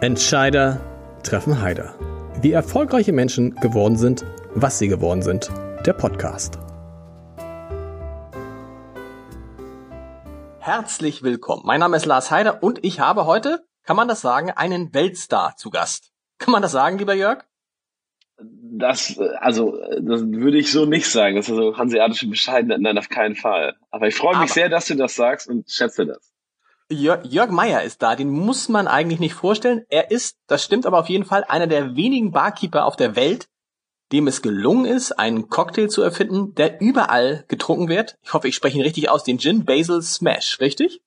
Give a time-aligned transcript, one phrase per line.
[0.00, 0.80] Entscheider
[1.24, 1.92] treffen Heider.
[2.40, 4.24] Wie erfolgreiche Menschen geworden sind,
[4.54, 5.50] was sie geworden sind.
[5.84, 6.56] Der Podcast.
[10.60, 11.62] Herzlich willkommen.
[11.64, 15.56] Mein Name ist Lars Heider und ich habe heute, kann man das sagen, einen Weltstar
[15.56, 16.12] zu Gast.
[16.38, 17.42] Kann man das sagen, lieber Jörg?
[18.38, 21.34] Das, also, das würde ich so nicht sagen.
[21.34, 22.78] Das ist so hanseatische Bescheidenheit.
[22.80, 23.74] Nein, auf keinen Fall.
[23.90, 26.37] Aber ich freue mich Aber sehr, dass du das sagst und schätze das.
[26.90, 29.84] Jörg, Jörg Meyer ist da, den muss man eigentlich nicht vorstellen.
[29.90, 33.48] Er ist, das stimmt aber auf jeden Fall, einer der wenigen Barkeeper auf der Welt,
[34.10, 38.16] dem es gelungen ist, einen Cocktail zu erfinden, der überall getrunken wird.
[38.22, 41.02] Ich hoffe, ich spreche ihn richtig aus, den Gin Basil Smash, richtig?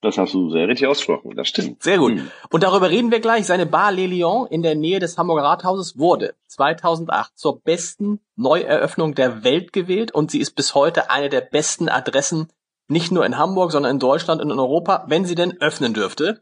[0.00, 1.80] Das hast du sehr richtig ausgesprochen, das stimmt.
[1.80, 2.18] Sehr gut.
[2.18, 2.30] Hm.
[2.50, 3.46] Und darüber reden wir gleich.
[3.46, 9.14] Seine Bar Le Lion in der Nähe des Hamburger Rathauses wurde 2008 zur besten Neueröffnung
[9.14, 12.48] der Welt gewählt und sie ist bis heute eine der besten Adressen,
[12.92, 16.40] nicht nur in Hamburg, sondern in Deutschland und in Europa, wenn sie denn öffnen dürfte.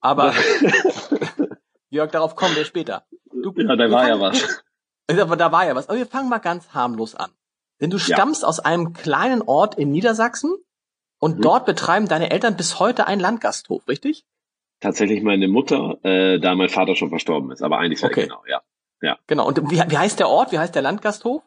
[0.00, 0.34] Aber
[1.90, 3.04] Jörg, darauf kommen wir später.
[3.30, 4.62] Du, ja, da war ja was.
[5.20, 5.88] Aber da war ja was.
[5.88, 7.30] Aber wir fangen mal ganz harmlos an.
[7.80, 8.48] Denn du stammst ja.
[8.48, 10.54] aus einem kleinen Ort in Niedersachsen
[11.18, 11.42] und mhm.
[11.42, 14.24] dort betreiben deine Eltern bis heute einen Landgasthof, richtig?
[14.80, 18.22] Tatsächlich meine Mutter, äh, da mein Vater schon verstorben ist, aber eigentlich okay.
[18.22, 18.62] genau, ja.
[19.02, 19.18] ja.
[19.26, 19.46] Genau.
[19.46, 20.52] Und wie, wie heißt der Ort?
[20.52, 21.42] Wie heißt der Landgasthof?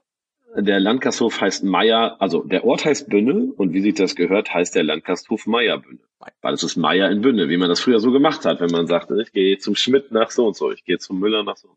[0.58, 4.74] Der Landgasthof heißt Meier, also der Ort heißt Bünne und wie sich das gehört, heißt
[4.74, 6.00] der Landgasthof Meier Bünne.
[6.42, 8.88] Weil es ist Meier in Bünne, wie man das früher so gemacht hat, wenn man
[8.88, 11.76] sagte, ich gehe zum Schmidt nach so und so, ich gehe zum Müller nach so.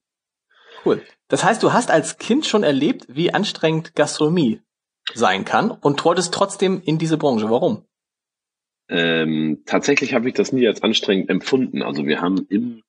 [0.84, 1.02] Cool.
[1.26, 4.60] Das heißt, du hast als Kind schon erlebt, wie anstrengend Gastronomie
[5.12, 7.50] sein kann und wolltest trotzdem in diese Branche.
[7.50, 7.84] Warum?
[8.88, 11.82] Ähm, tatsächlich habe ich das nie als anstrengend empfunden.
[11.82, 12.82] Also wir haben im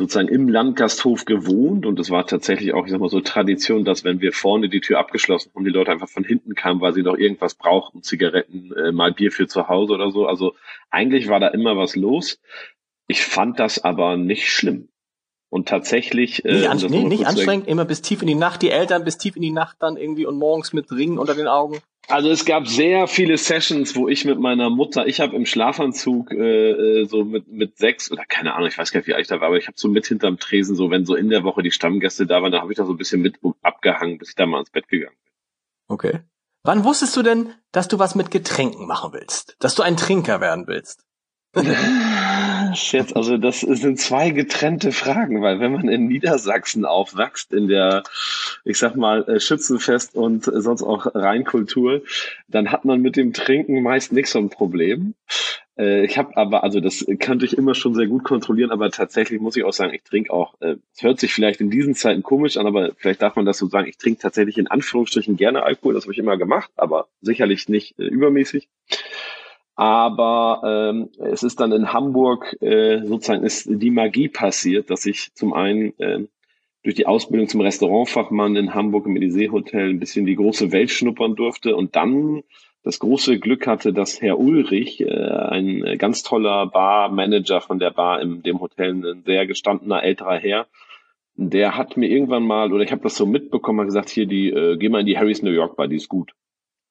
[0.00, 4.02] sozusagen im Landgasthof gewohnt und es war tatsächlich auch, ich sag mal so Tradition, dass
[4.02, 7.02] wenn wir vorne die Tür abgeschlossen haben, die Leute einfach von hinten kamen, weil sie
[7.02, 10.26] noch irgendwas brauchten, Zigaretten, äh, mal Bier für zu Hause oder so.
[10.26, 10.54] Also
[10.88, 12.40] eigentlich war da immer was los.
[13.08, 14.88] Ich fand das aber nicht schlimm.
[15.50, 16.46] Und tatsächlich.
[16.46, 19.18] Äh, nicht, an, nee, nicht anstrengend, immer bis tief in die Nacht, die Eltern bis
[19.18, 21.78] tief in die Nacht dann irgendwie und morgens mit Ringen unter den Augen.
[22.10, 26.32] Also es gab sehr viele Sessions, wo ich mit meiner Mutter, ich habe im Schlafanzug
[26.32, 29.22] äh, äh, so mit mit sechs oder keine Ahnung, ich weiß gar nicht, wie alt
[29.22, 31.44] ich da war, aber ich habe so mit hinterm Tresen, so wenn so in der
[31.44, 34.30] Woche die Stammgäste da waren, da habe ich da so ein bisschen mit abgehangen, bis
[34.30, 35.32] ich da mal ins Bett gegangen bin.
[35.88, 36.20] Okay.
[36.62, 39.56] Wann wusstest du denn, dass du was mit Getränken machen willst?
[39.60, 41.06] Dass du ein Trinker werden willst?
[42.72, 48.04] Jetzt, also das sind zwei getrennte Fragen, weil wenn man in Niedersachsen aufwächst, in der,
[48.64, 52.02] ich sag mal, äh, Schützenfest und sonst auch Rheinkultur,
[52.46, 55.14] dann hat man mit dem Trinken meist nicht so ein Problem.
[55.76, 59.40] Äh, ich habe aber, also das könnte ich immer schon sehr gut kontrollieren, aber tatsächlich
[59.40, 62.22] muss ich auch sagen, ich trinke auch, äh, es hört sich vielleicht in diesen Zeiten
[62.22, 65.64] komisch an, aber vielleicht darf man das so sagen, ich trinke tatsächlich in Anführungsstrichen gerne
[65.64, 68.68] Alkohol, das habe ich immer gemacht, aber sicherlich nicht übermäßig.
[69.80, 75.32] Aber ähm, es ist dann in Hamburg äh, sozusagen ist die Magie passiert, dass ich
[75.32, 76.26] zum einen äh,
[76.82, 80.90] durch die Ausbildung zum Restaurantfachmann in Hamburg im Elysee Hotel ein bisschen die große Welt
[80.90, 82.42] schnuppern durfte und dann
[82.82, 88.20] das große Glück hatte, dass Herr Ulrich, äh, ein ganz toller Barmanager von der Bar
[88.20, 90.66] in dem Hotel, ein sehr gestandener älterer Herr,
[91.36, 94.50] der hat mir irgendwann mal, oder ich habe das so mitbekommen, hat gesagt, hier, die,
[94.50, 96.34] äh, geh mal in die Harry's New York Bar, die ist gut.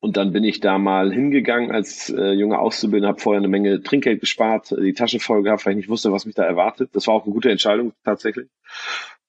[0.01, 3.83] Und dann bin ich da mal hingegangen als äh, junger Auszubildender, habe vorher eine Menge
[3.83, 6.91] Trinkgeld gespart, die Tasche voll gehabt, weil ich nicht wusste, was mich da erwartet.
[6.93, 8.47] Das war auch eine gute Entscheidung tatsächlich.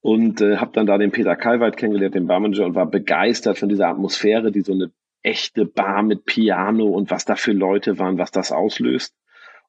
[0.01, 3.69] Und äh, habe dann da den Peter Kalweit kennengelernt, den Barmanager, und war begeistert von
[3.69, 4.93] dieser Atmosphäre, die so eine
[5.23, 9.15] echte Bar mit Piano und was da für Leute waren, was das auslöst.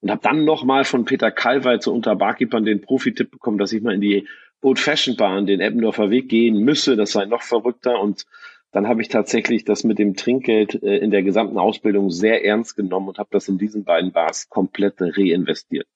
[0.01, 3.81] Und habe dann nochmal von Peter Kalweit so unter Barkeepern den Profi-Tipp bekommen, dass ich
[3.81, 4.28] mal in die
[4.61, 6.95] Old Fashioned Bar an den Eppendorfer Weg gehen müsse.
[6.95, 8.25] Das sei noch verrückter und
[8.72, 12.76] dann habe ich tatsächlich das mit dem Trinkgeld äh, in der gesamten Ausbildung sehr ernst
[12.76, 15.88] genommen und habe das in diesen beiden Bars komplett reinvestiert.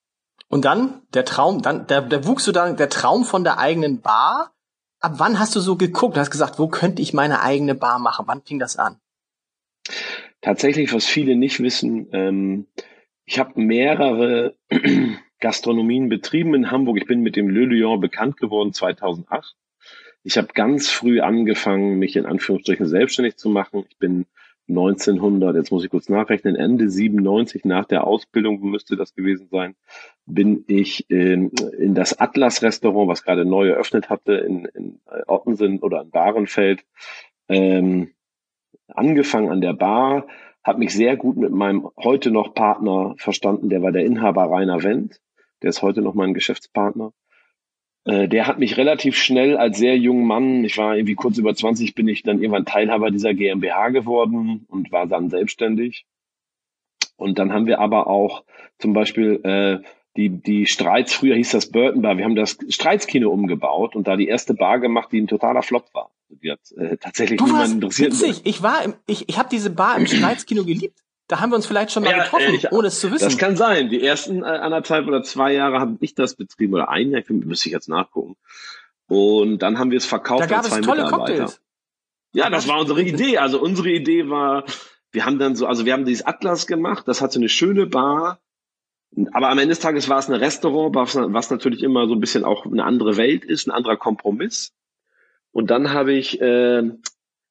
[0.48, 4.00] Und dann der Traum, dann der, der wuchs so dann der Traum von der eigenen
[4.00, 4.52] Bar.
[5.00, 7.98] Ab wann hast du so geguckt und hast gesagt, wo könnte ich meine eigene Bar
[7.98, 8.26] machen?
[8.28, 8.98] Wann fing das an?
[10.40, 12.66] Tatsächlich, was viele nicht wissen, ähm,
[13.24, 14.54] ich habe mehrere
[15.40, 16.98] Gastronomien betrieben in Hamburg.
[16.98, 19.56] Ich bin mit dem Le Lion bekannt geworden 2008
[20.26, 23.84] ich habe ganz früh angefangen, mich in Anführungsstrichen selbstständig zu machen.
[23.88, 24.26] Ich bin
[24.68, 29.76] 1900, jetzt muss ich kurz nachrechnen, Ende 97 nach der Ausbildung müsste das gewesen sein,
[30.26, 36.02] bin ich in, in das Atlas-Restaurant, was gerade neu eröffnet hatte, in, in Ottensen oder
[36.02, 36.84] in Bahrenfeld,
[37.48, 38.10] ähm,
[38.88, 40.26] angefangen an der Bar,
[40.64, 44.82] habe mich sehr gut mit meinem heute noch Partner verstanden, der war der Inhaber Rainer
[44.82, 45.20] Wendt,
[45.62, 47.12] der ist heute noch mein Geschäftspartner.
[48.06, 51.54] Äh, der hat mich relativ schnell als sehr junger Mann, ich war irgendwie kurz über
[51.54, 56.06] 20, bin ich dann irgendwann Teilhaber dieser GmbH geworden und war dann selbstständig.
[57.16, 58.44] Und dann haben wir aber auch
[58.78, 59.86] zum Beispiel äh,
[60.16, 64.16] die, die Streits, früher hieß das Burton Bar, wir haben das Streitskino umgebaut und da
[64.16, 66.10] die erste Bar gemacht, die ein totaler Flop war.
[66.28, 68.12] Die hat äh, tatsächlich Du niemanden warst interessiert.
[68.12, 68.40] witzig.
[68.44, 71.00] Ich war im, ich, ich habe diese Bar im Streitskino geliebt.
[71.28, 73.24] Da haben wir uns vielleicht schon mal Ja, getroffen, ich- ohne es zu wissen.
[73.24, 73.88] Das kann sein.
[73.88, 77.68] Die ersten äh, anderthalb oder zwei Jahre habe ich das betrieben oder ein Jahr, müsste
[77.68, 78.36] ich jetzt nachgucken.
[79.08, 81.34] Und dann haben wir es verkauft da gab an zwei es tolle Mitarbeiter.
[81.44, 81.60] Cocktails.
[82.32, 83.38] Ja, das war unsere Idee.
[83.38, 84.64] Also unsere Idee war,
[85.10, 88.40] wir haben dann so, also wir haben dieses Atlas gemacht, das hatte eine schöne Bar,
[89.32, 92.20] aber am Ende des Tages war es ein Restaurant, was, was natürlich immer so ein
[92.20, 94.72] bisschen auch eine andere Welt ist, ein anderer Kompromiss.
[95.52, 96.82] Und dann habe ich äh,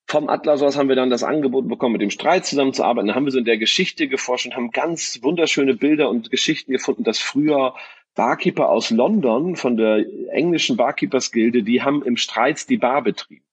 [0.07, 3.07] vom Atlas aus haben wir dann das Angebot bekommen, mit dem Streit zusammenzuarbeiten.
[3.07, 6.71] Dann haben wir so in der Geschichte geforscht und haben ganz wunderschöne Bilder und Geschichten
[6.71, 7.73] gefunden, dass früher
[8.13, 13.43] Barkeeper aus London von der englischen Barkeepers Gilde, die haben im Streits die Bar betrieben.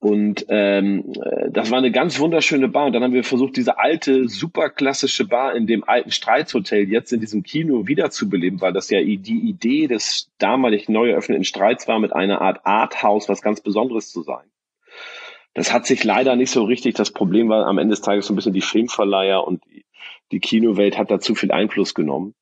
[0.00, 2.86] Und ähm, äh, das war eine ganz wunderschöne Bar.
[2.86, 7.12] Und dann haben wir versucht, diese alte, super klassische Bar in dem alten Streitshotel jetzt
[7.12, 12.00] in diesem Kino wiederzubeleben, weil das ja die Idee des damalig neu eröffneten Streits war,
[12.00, 14.44] mit einer Art Arthouse was ganz Besonderes zu sein.
[15.54, 16.94] Das hat sich leider nicht so richtig.
[16.94, 19.62] Das Problem war am Ende des Tages so ein bisschen die Filmverleiher und
[20.32, 22.34] die, Kinowelt hat da zu viel Einfluss genommen.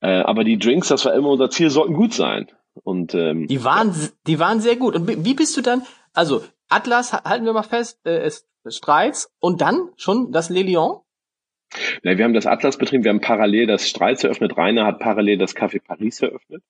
[0.00, 2.46] Äh, aber die Drinks, das war immer unser Ziel, sollten gut sein.
[2.74, 3.94] Und ähm, Die waren,
[4.26, 4.94] die waren sehr gut.
[4.94, 9.30] Und wie bist du dann, also Atlas, ha- halten wir mal fest, äh, ist Streits
[9.40, 11.00] und dann schon das Le Lion?
[12.02, 14.56] Ja, wir haben das Atlas betrieben, wir haben parallel das Streits eröffnet.
[14.56, 16.62] Rainer hat parallel das Café Paris eröffnet.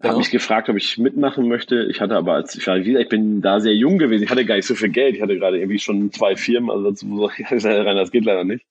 [0.00, 0.18] Er Ja.
[0.18, 1.86] mich gefragt, ob ich mitmachen möchte.
[1.90, 4.24] Ich hatte aber, als ich war, ich bin da sehr jung gewesen.
[4.24, 5.16] Ich hatte gar nicht so viel Geld.
[5.16, 6.70] Ich hatte gerade irgendwie schon zwei Firmen.
[6.70, 8.66] Also dazu, ich Rainer, das geht leider nicht.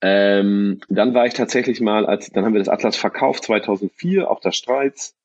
[0.00, 4.40] Ähm, dann war ich tatsächlich mal, als dann haben wir das Atlas verkauft 2004, auch
[4.40, 5.16] das Streits.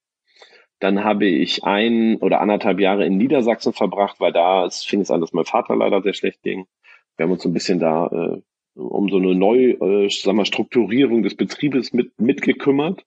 [0.80, 5.12] Dann habe ich ein oder anderthalb Jahre in Niedersachsen verbracht, weil da es fing es
[5.12, 6.66] an, dass mein Vater leider sehr schlecht ging.
[7.16, 8.42] Wir haben uns so ein bisschen da äh,
[8.76, 13.06] um so eine neue äh, sag mal, Strukturierung des Betriebes mit mitgekümmert.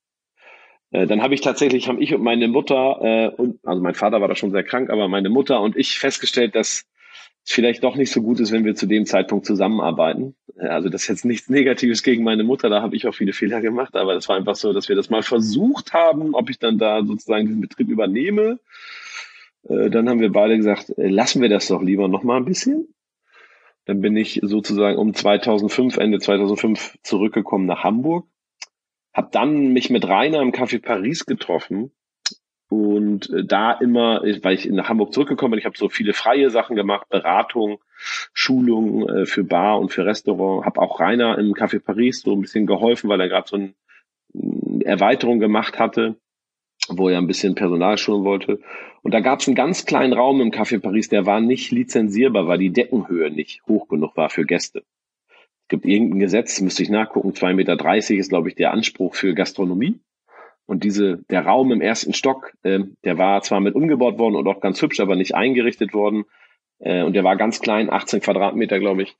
[0.96, 4.20] Äh, dann habe ich tatsächlich, haben ich und meine Mutter äh, und also mein Vater
[4.22, 6.87] war da schon sehr krank, aber meine Mutter und ich festgestellt, dass
[7.44, 10.34] es vielleicht doch nicht so gut ist, wenn wir zu dem Zeitpunkt zusammenarbeiten.
[10.58, 13.34] Äh, Also das ist jetzt nichts Negatives gegen meine Mutter, da habe ich auch viele
[13.34, 16.58] Fehler gemacht, aber das war einfach so, dass wir das mal versucht haben, ob ich
[16.58, 18.58] dann da sozusagen diesen Betrieb übernehme.
[19.69, 22.88] Äh, Dann haben wir beide gesagt, lassen wir das doch lieber noch mal ein bisschen.
[23.84, 28.26] Dann bin ich sozusagen um 2005, Ende 2005 zurückgekommen nach Hamburg.
[29.16, 31.90] Hab dann mich mit Rainer im Café Paris getroffen
[32.68, 36.50] und äh, da immer, weil ich nach Hamburg zurückgekommen bin, ich habe so viele freie
[36.50, 37.78] Sachen gemacht, Beratung,
[38.34, 40.66] Schulung äh, für Bar und für Restaurant.
[40.66, 43.72] Hab auch Rainer im Café Paris so ein bisschen geholfen, weil er gerade so eine
[44.84, 46.16] Erweiterung gemacht hatte,
[46.88, 48.60] wo er ein bisschen Personal schulen wollte.
[49.00, 52.48] Und da gab es einen ganz kleinen Raum im Café Paris, der war nicht lizenzierbar,
[52.48, 54.82] weil die Deckenhöhe nicht hoch genug war für Gäste.
[55.68, 60.00] Gibt irgendein Gesetz, müsste ich nachgucken, 2,30 Meter ist, glaube ich, der Anspruch für Gastronomie.
[60.66, 64.46] Und diese, der Raum im ersten Stock, äh, der war zwar mit umgebaut worden und
[64.48, 66.24] auch ganz hübsch, aber nicht eingerichtet worden.
[66.78, 69.16] Äh, und der war ganz klein, 18 Quadratmeter, glaube ich.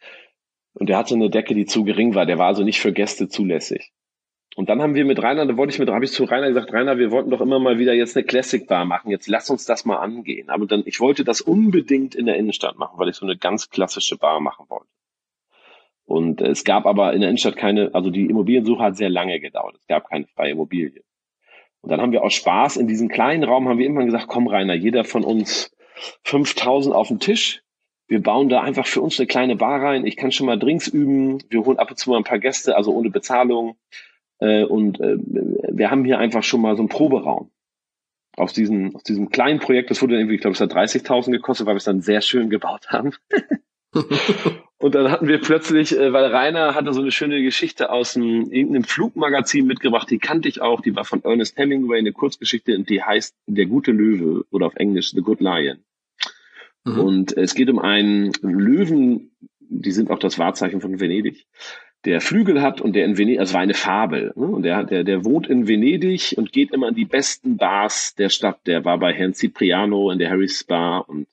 [0.75, 2.26] Und der hatte eine Decke, die zu gering war.
[2.26, 3.92] Der war also nicht für Gäste zulässig.
[4.56, 6.72] Und dann haben wir mit Rainer, da wollte ich mit, habe ich zu Rainer gesagt,
[6.72, 9.10] Rainer, wir wollten doch immer mal wieder jetzt eine Classic Bar machen.
[9.10, 10.49] Jetzt lass uns das mal angehen.
[10.49, 13.70] Aber dann, ich wollte das unbedingt in der Innenstadt machen, weil ich so eine ganz
[13.70, 14.88] klassische Bar machen wollte.
[16.06, 19.41] Und äh, es gab aber in der Innenstadt keine, also die Immobiliensuche hat sehr lange
[19.41, 19.76] gedauert.
[19.79, 21.02] Es gab keine freie Immobilie.
[21.83, 24.49] Und dann haben wir aus Spaß in diesem kleinen Raum haben wir immer gesagt, komm
[24.49, 25.71] Rainer, jeder von uns
[26.25, 27.62] 5000 auf den Tisch.
[28.09, 30.07] Wir bauen da einfach für uns eine kleine Bar rein.
[30.07, 31.38] Ich kann schon mal Drinks üben.
[31.50, 33.76] Wir holen ab und zu mal ein paar Gäste, also ohne Bezahlung.
[34.38, 37.50] Äh, und äh, wir haben hier einfach schon mal so einen Proberaum.
[38.37, 41.66] Aus diesem, aus diesem kleinen Projekt, das wurde irgendwie, ich glaube, es hat 30.000 gekostet,
[41.66, 43.12] weil wir es dann sehr schön gebaut haben.
[44.78, 48.50] und dann hatten wir plötzlich, äh, weil Rainer hatte so eine schöne Geschichte aus einem,
[48.50, 52.90] irgendeinem Flugmagazin mitgebracht, die kannte ich auch, die war von Ernest Hemingway, eine Kurzgeschichte, und
[52.90, 55.78] die heißt Der gute Löwe oder auf Englisch The Good Lion.
[56.85, 56.99] Mhm.
[56.99, 61.47] Und es geht um einen Löwen, die sind auch das Wahrzeichen von Venedig,
[62.04, 64.47] der Flügel hat und der in Venedig, also war eine Fabel, ne?
[64.47, 68.28] und der, der, der wohnt in Venedig und geht immer in die besten Bars der
[68.28, 68.61] Stadt.
[68.66, 71.26] Der war bei Herrn Cipriano in der Harry's Bar und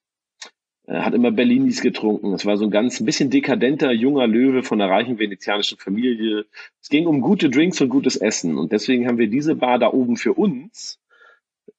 [0.88, 2.34] hat immer Berlinis getrunken.
[2.34, 6.46] Es war so ein ganz ein bisschen dekadenter junger Löwe von einer reichen venezianischen Familie.
[6.82, 9.92] Es ging um gute Drinks und gutes Essen und deswegen haben wir diese Bar da
[9.92, 11.00] oben für uns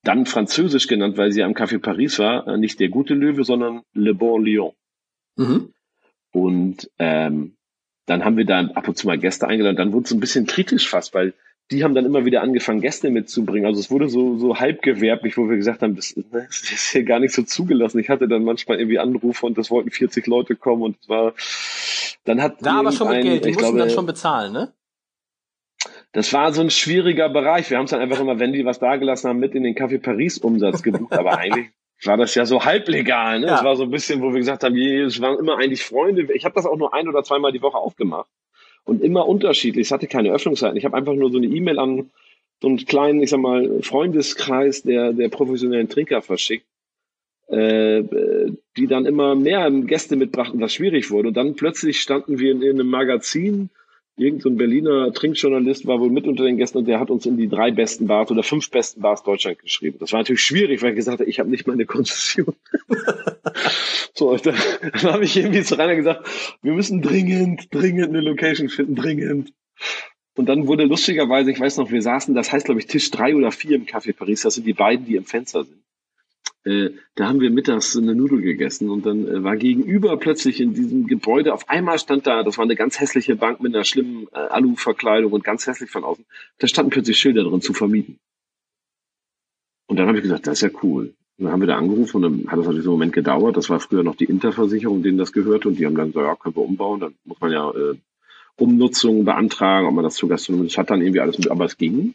[0.02, 3.82] dann französisch genannt, weil sie am Café Paris war, äh, nicht der gute Löwe, sondern
[3.92, 4.72] Le Bon Lion.
[5.36, 5.72] Mhm.
[6.32, 7.56] Und ähm,
[8.06, 9.76] dann haben wir da ab und zu mal Gäste eingeladen.
[9.76, 11.32] Dann wurde es ein bisschen kritisch fast, weil
[11.70, 13.66] die haben dann immer wieder angefangen, Gäste mitzubringen.
[13.66, 17.04] Also es wurde so, so halbgewerblich, wo wir gesagt haben, das, ne, das ist hier
[17.04, 17.98] gar nicht so zugelassen.
[17.98, 21.32] Ich hatte dann manchmal irgendwie Anrufe und das wollten 40 Leute kommen und es war,
[22.24, 24.72] dann hat Da aber schon mit Geld, die ich mussten glaube, dann schon bezahlen, ne?
[26.12, 27.68] das war so ein schwieriger Bereich.
[27.70, 30.00] Wir haben es dann einfach immer, wenn die was dagelassen haben, mit in den Café
[30.00, 31.12] Paris Umsatz gebucht.
[31.12, 31.70] Aber eigentlich
[32.04, 33.40] war das ja so halblegal.
[33.40, 33.46] Ne?
[33.46, 33.52] Ja.
[33.54, 36.32] Das war so ein bisschen, wo wir gesagt haben, es waren immer eigentlich Freunde.
[36.32, 38.30] Ich habe das auch nur ein oder zweimal die Woche aufgemacht
[38.84, 39.86] und immer unterschiedlich.
[39.86, 40.76] Es hatte keine Öffnungszeiten.
[40.76, 42.10] Ich habe einfach nur so eine E-Mail an
[42.60, 46.66] so einen kleinen, ich sag mal, Freundeskreis der, der professionellen Trinker verschickt,
[47.48, 48.02] äh,
[48.76, 51.28] die dann immer mehr Gäste mitbrachten, was schwierig wurde.
[51.28, 53.70] Und dann plötzlich standen wir in, in einem Magazin
[54.16, 57.36] irgendein so Berliner Trinkjournalist war wohl mit unter den Gästen und der hat uns in
[57.36, 59.98] die drei besten Bars oder fünf besten Bars Deutschland geschrieben.
[59.98, 62.54] Das war natürlich schwierig, weil ich gesagt habe, ich habe nicht meine Konzession.
[64.14, 64.54] so, dann,
[64.92, 66.26] dann habe ich irgendwie zu Rainer gesagt,
[66.62, 69.52] wir müssen dringend, dringend eine Location finden, dringend.
[70.36, 73.34] Und dann wurde lustigerweise, ich weiß noch, wir saßen, das heißt glaube ich Tisch drei
[73.34, 75.82] oder vier im Café Paris, das sind die beiden, die im Fenster sind.
[76.64, 80.72] Äh, da haben wir mittags eine Nudel gegessen und dann äh, war gegenüber plötzlich in
[80.72, 84.28] diesem Gebäude, auf einmal stand da, das war eine ganz hässliche Bank mit einer schlimmen
[84.32, 86.24] äh, Alu-Verkleidung und ganz hässlich von außen,
[86.58, 88.18] da standen plötzlich Schilder drin, zu vermieten.
[89.86, 91.14] Und dann habe ich gesagt, das ist ja cool.
[91.36, 93.56] Und dann haben wir da angerufen und dann hat das natürlich so einen Moment gedauert.
[93.56, 96.36] Das war früher noch die Interversicherung, denen das gehörte und die haben dann gesagt, ja,
[96.36, 97.00] können wir umbauen.
[97.00, 97.96] Dann muss man ja äh,
[98.56, 101.76] Umnutzung beantragen, ob man das zu Gastronomie, das hat dann irgendwie alles mit, aber es
[101.76, 102.14] ging.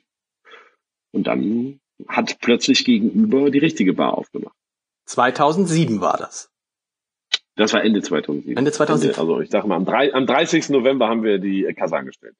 [1.11, 4.55] Und dann hat plötzlich gegenüber die richtige Bar aufgemacht.
[5.05, 6.49] 2007 war das.
[7.55, 8.57] Das war Ende 2007.
[8.57, 9.09] Ende 2007.
[9.09, 10.69] Ende, also ich sag mal, am, 3, am 30.
[10.69, 12.35] November haben wir die Kasse angestellt.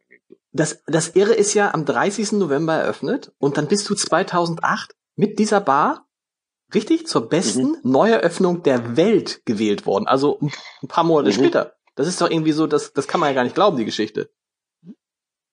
[0.52, 2.34] Das, das Irre ist ja am 30.
[2.34, 6.08] November eröffnet und dann bist du 2008 mit dieser Bar
[6.74, 7.92] richtig zur besten mhm.
[7.92, 10.08] Neueröffnung der Welt gewählt worden.
[10.08, 10.40] Also
[10.82, 11.34] ein paar Monate mhm.
[11.34, 11.76] später.
[11.96, 14.30] Das ist doch irgendwie so, das, das kann man ja gar nicht glauben, die Geschichte.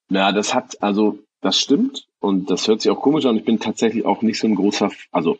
[0.08, 3.36] Na, das hat, also das stimmt und das hört sich auch komisch an.
[3.36, 5.38] Ich bin tatsächlich auch nicht so ein großer, also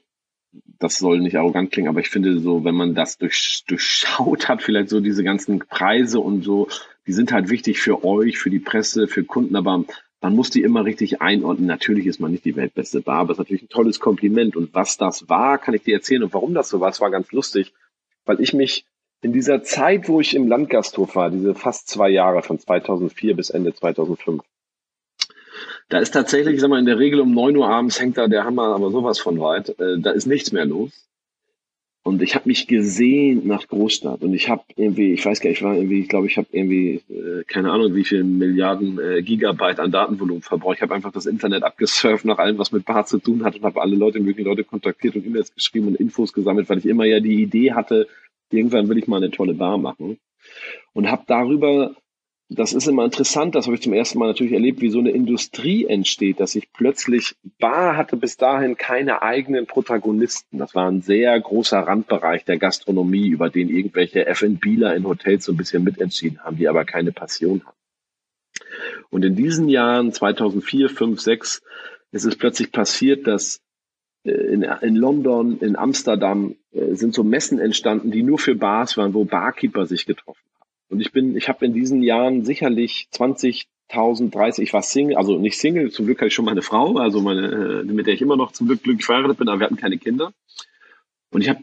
[0.78, 4.62] das soll nicht arrogant klingen, aber ich finde so, wenn man das durch, durchschaut hat,
[4.62, 6.68] vielleicht so diese ganzen Preise und so,
[7.06, 9.84] die sind halt wichtig für euch, für die Presse, für Kunden, aber
[10.20, 11.66] man muss die immer richtig einordnen.
[11.66, 14.56] Natürlich ist man nicht die weltbeste Bar, aber es ist natürlich ein tolles Kompliment.
[14.56, 16.24] Und was das war, kann ich dir erzählen.
[16.24, 17.72] Und warum das so war, es war ganz lustig,
[18.24, 18.86] weil ich mich
[19.22, 23.50] in dieser Zeit, wo ich im Landgasthof war, diese fast zwei Jahre von 2004 bis
[23.50, 24.42] Ende 2005,
[25.88, 28.26] da ist tatsächlich, ich sag mal, in der Regel um neun Uhr abends hängt da
[28.26, 29.78] der Hammer aber sowas von weit.
[29.78, 31.06] Äh, da ist nichts mehr los.
[32.02, 34.22] Und ich habe mich gesehnt nach Großstadt.
[34.22, 36.46] Und ich habe irgendwie, ich weiß gar nicht, ich war irgendwie, ich glaube, ich habe
[36.52, 40.76] irgendwie, äh, keine Ahnung, wie viel Milliarden äh, Gigabyte an Datenvolumen verbraucht.
[40.76, 43.64] Ich habe einfach das Internet abgesurft nach allem, was mit Bar zu tun hat und
[43.64, 47.06] habe alle Leute, möglichen Leute kontaktiert und E-Mails geschrieben und Infos gesammelt, weil ich immer
[47.06, 48.06] ja die Idee hatte,
[48.50, 50.18] irgendwann will ich mal eine tolle Bar machen.
[50.92, 51.96] Und habe darüber
[52.48, 55.10] das ist immer interessant, das habe ich zum ersten Mal natürlich erlebt, wie so eine
[55.10, 60.58] Industrie entsteht, dass ich plötzlich, Bar hatte bis dahin keine eigenen Protagonisten.
[60.58, 65.52] Das war ein sehr großer Randbereich der Gastronomie, über den irgendwelche F&Bler in Hotels so
[65.52, 67.76] ein bisschen mitentschieden haben, die aber keine Passion haben.
[69.10, 71.62] Und in diesen Jahren, 2004, 5, 6,
[72.12, 73.60] ist es plötzlich passiert, dass
[74.22, 78.96] äh, in, in London, in Amsterdam äh, sind so Messen entstanden, die nur für Bars
[78.96, 80.46] waren, wo Barkeeper sich getroffen
[80.88, 85.38] und ich bin, ich habe in diesen Jahren sicherlich 20.000, 30, ich war Single, also
[85.38, 88.22] nicht Single, zum Glück hatte ich schon meine Frau, also meine, äh, mit der ich
[88.22, 90.32] immer noch zum Glück glücklich verheiratet bin, aber wir hatten keine Kinder.
[91.30, 91.60] Und ich habe,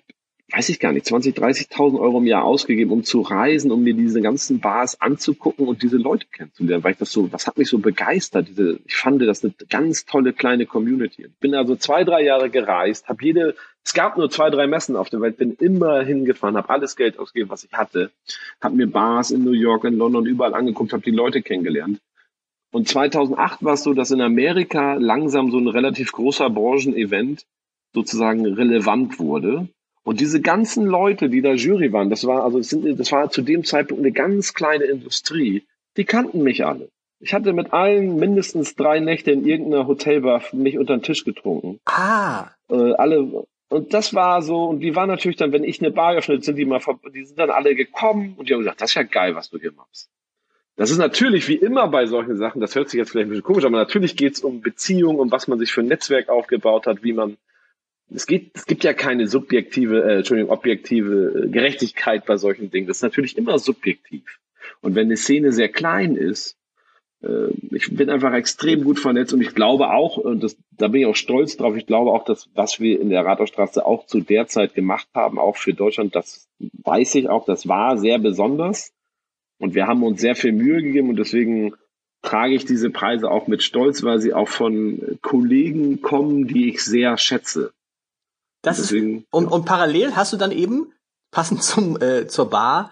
[0.51, 3.93] weiß ich gar nicht, 20, 30.000 Euro im Jahr ausgegeben, um zu reisen, um mir
[3.93, 7.69] diese ganzen Bars anzugucken und diese Leute kennenzulernen, weil ich das so, das hat mich
[7.69, 8.49] so begeistert.
[8.49, 11.23] Diese, ich fand das eine ganz tolle kleine Community.
[11.23, 14.95] Ich bin also zwei, drei Jahre gereist, habe jede es gab nur zwei, drei Messen
[14.95, 18.11] auf der Welt, bin immer hingefahren, habe alles Geld ausgegeben, was ich hatte,
[18.61, 21.99] habe mir Bars in New York, in London, überall angeguckt, habe die Leute kennengelernt.
[22.71, 27.45] Und 2008 war es so, dass in Amerika langsam so ein relativ großer Branchenevent
[27.93, 29.67] sozusagen relevant wurde.
[30.03, 33.29] Und diese ganzen Leute, die da Jury waren, das war also das, sind, das war
[33.29, 35.63] zu dem Zeitpunkt eine ganz kleine Industrie,
[35.97, 36.89] die kannten mich alle.
[37.19, 41.79] Ich hatte mit allen mindestens drei Nächte in irgendeiner Hotelbar mich unter den Tisch getrunken.
[41.85, 42.47] Ah.
[42.69, 46.15] Äh, alle und das war so, und die waren natürlich dann, wenn ich eine Bar
[46.15, 46.79] öffnet, sind die mal,
[47.13, 49.59] die sind dann alle gekommen und die haben gesagt, das ist ja geil, was du
[49.59, 50.09] hier machst.
[50.75, 53.43] Das ist natürlich wie immer bei solchen Sachen, das hört sich jetzt vielleicht ein bisschen
[53.43, 56.87] komisch, aber natürlich geht es um Beziehungen, um was man sich für ein Netzwerk aufgebaut
[56.87, 57.37] hat, wie man,
[58.09, 62.87] es geht, es gibt ja keine subjektive, äh, Entschuldigung, objektive äh, Gerechtigkeit bei solchen Dingen.
[62.87, 64.39] Das ist natürlich immer subjektiv.
[64.81, 66.57] Und wenn eine Szene sehr klein ist,
[67.71, 71.07] ich bin einfach extrem gut vernetzt und ich glaube auch, und das, da bin ich
[71.07, 74.47] auch stolz drauf, ich glaube auch, dass was wir in der Rathausstraße auch zu der
[74.47, 78.91] Zeit gemacht haben, auch für Deutschland, das weiß ich auch, das war sehr besonders.
[79.57, 81.73] Und wir haben uns sehr viel Mühe gegeben und deswegen
[82.21, 86.83] trage ich diese Preise auch mit Stolz, weil sie auch von Kollegen kommen, die ich
[86.83, 87.71] sehr schätze.
[88.61, 90.91] Das deswegen, ist, und, und parallel hast du dann eben,
[91.31, 92.91] passend zum, äh, zur Bar,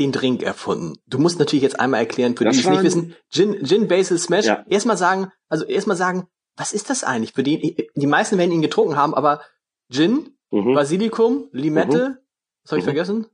[0.00, 0.98] den Drink erfunden?
[1.06, 3.86] Du musst natürlich jetzt einmal erklären, für Das die, die es nicht wissen, Gin, Gin
[3.88, 4.46] Basil Smash.
[4.46, 4.64] Ja.
[4.68, 6.26] Erstmal sagen, also erstmal sagen,
[6.56, 7.32] was ist das eigentlich?
[7.34, 9.40] Für die, die meisten werden ihn getrunken haben, aber
[9.92, 10.74] Gin, Mhm.
[10.74, 12.18] Basilikum, Limette,
[12.64, 12.88] was habe ich Mhm.
[12.88, 13.26] vergessen?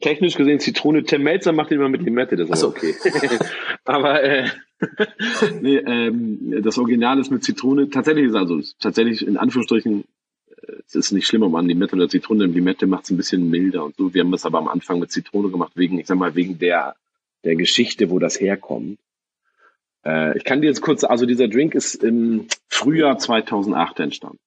[0.00, 1.02] Technisch gesehen Zitrone.
[1.04, 2.68] Tim Melzer macht den immer mit Limette, das ist so.
[2.68, 2.94] okay.
[3.84, 4.48] Aber äh,
[5.60, 7.88] nee, ähm, das Original ist mit Zitrone.
[7.90, 10.04] Tatsächlich ist also tatsächlich in Anführungsstrichen
[10.86, 12.46] es ist nicht schlimm, ob man Limette oder Zitrone.
[12.46, 14.12] Limette macht es ein bisschen milder und so.
[14.14, 16.96] Wir haben das aber am Anfang mit Zitrone gemacht, wegen, ich sag mal, wegen der,
[17.44, 18.98] der Geschichte, wo das herkommt.
[20.04, 24.38] Äh, ich kann dir jetzt kurz, also dieser Drink ist im Frühjahr 2008 entstanden.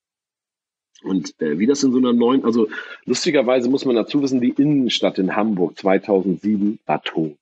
[1.04, 2.68] Und äh, wie das in so einer neuen, also
[3.06, 7.38] lustigerweise muss man dazu wissen, die Innenstadt in Hamburg 2007 war tot.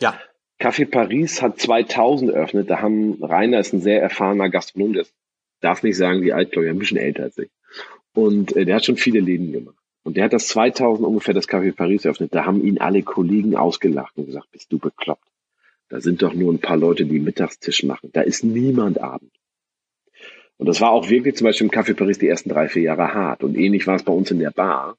[0.00, 0.18] Ja.
[0.58, 2.70] Café Paris hat 2000 eröffnet.
[2.70, 5.04] Da haben Rainer ist ein sehr erfahrener Gastronom, der
[5.60, 7.50] darf nicht sagen, wie alt, glaube ich, ein bisschen älter als ich.
[8.14, 9.76] Und äh, der hat schon viele Läden gemacht.
[10.04, 12.34] Und der hat das 2000 ungefähr das Café Paris eröffnet.
[12.34, 15.26] Da haben ihn alle Kollegen ausgelacht und gesagt, bist du bekloppt?
[15.88, 18.10] Da sind doch nur ein paar Leute, die Mittagstisch machen.
[18.12, 19.32] Da ist niemand Abend.
[20.56, 23.12] Und das war auch wirklich zum Beispiel im Café Paris die ersten drei, vier Jahre
[23.14, 23.42] hart.
[23.42, 24.96] Und ähnlich war es bei uns in der Bar.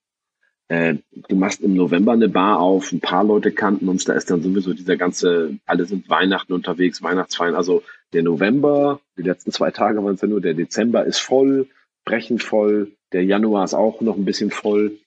[0.67, 0.95] Äh,
[1.29, 4.41] du machst im November eine Bar auf, ein paar Leute kannten uns, da ist dann
[4.41, 7.55] sowieso dieser ganze, alle sind Weihnachten unterwegs, Weihnachtsfeiern.
[7.55, 11.67] Also der November, die letzten zwei Tage waren es ja nur, der Dezember ist voll,
[12.03, 14.99] brechend voll, der Januar ist auch noch ein bisschen voll.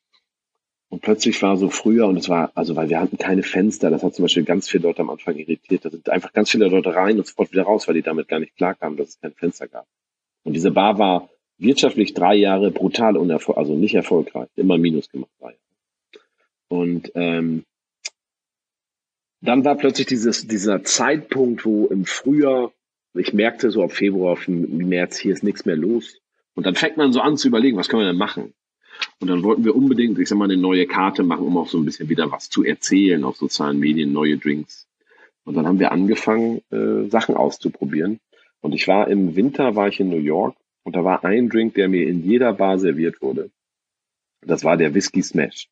[0.89, 4.03] Und plötzlich war so früher, und es war, also weil wir hatten keine Fenster, das
[4.03, 5.85] hat zum Beispiel ganz viele Leute am Anfang irritiert.
[5.85, 8.41] Da sind einfach ganz viele Leute rein und sofort wieder raus, weil die damit gar
[8.41, 9.87] nicht klarkamen, dass es kein Fenster gab.
[10.43, 15.31] Und diese Bar war wirtschaftlich drei Jahre brutal unerfolgreich, also nicht erfolgreich, immer Minus gemacht.
[15.39, 16.25] Drei Jahre.
[16.69, 17.65] Und ähm,
[19.43, 22.73] dann war plötzlich dieses, dieser Zeitpunkt, wo im Frühjahr,
[23.13, 26.19] ich merkte so ab Februar, März, hier ist nichts mehr los.
[26.59, 28.53] Und dann fängt man so an zu überlegen, was können wir denn machen?
[29.21, 31.79] Und dann wollten wir unbedingt, ich sag mal, eine neue Karte machen, um auch so
[31.79, 34.89] ein bisschen wieder was zu erzählen auf sozialen Medien, neue Drinks.
[35.45, 38.19] Und dann haben wir angefangen, äh, Sachen auszuprobieren.
[38.61, 41.75] Und ich war im Winter, war ich in New York und da war ein Drink,
[41.75, 43.53] der mir in jeder Bar serviert wurde.
[44.41, 45.69] Das war der Whisky Smash.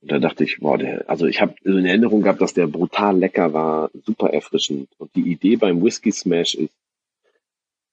[0.00, 3.18] Und da dachte ich, boah, der, also ich habe in Erinnerung gehabt, dass der brutal
[3.18, 4.88] lecker war, super erfrischend.
[4.96, 6.72] Und die Idee beim Whisky Smash ist,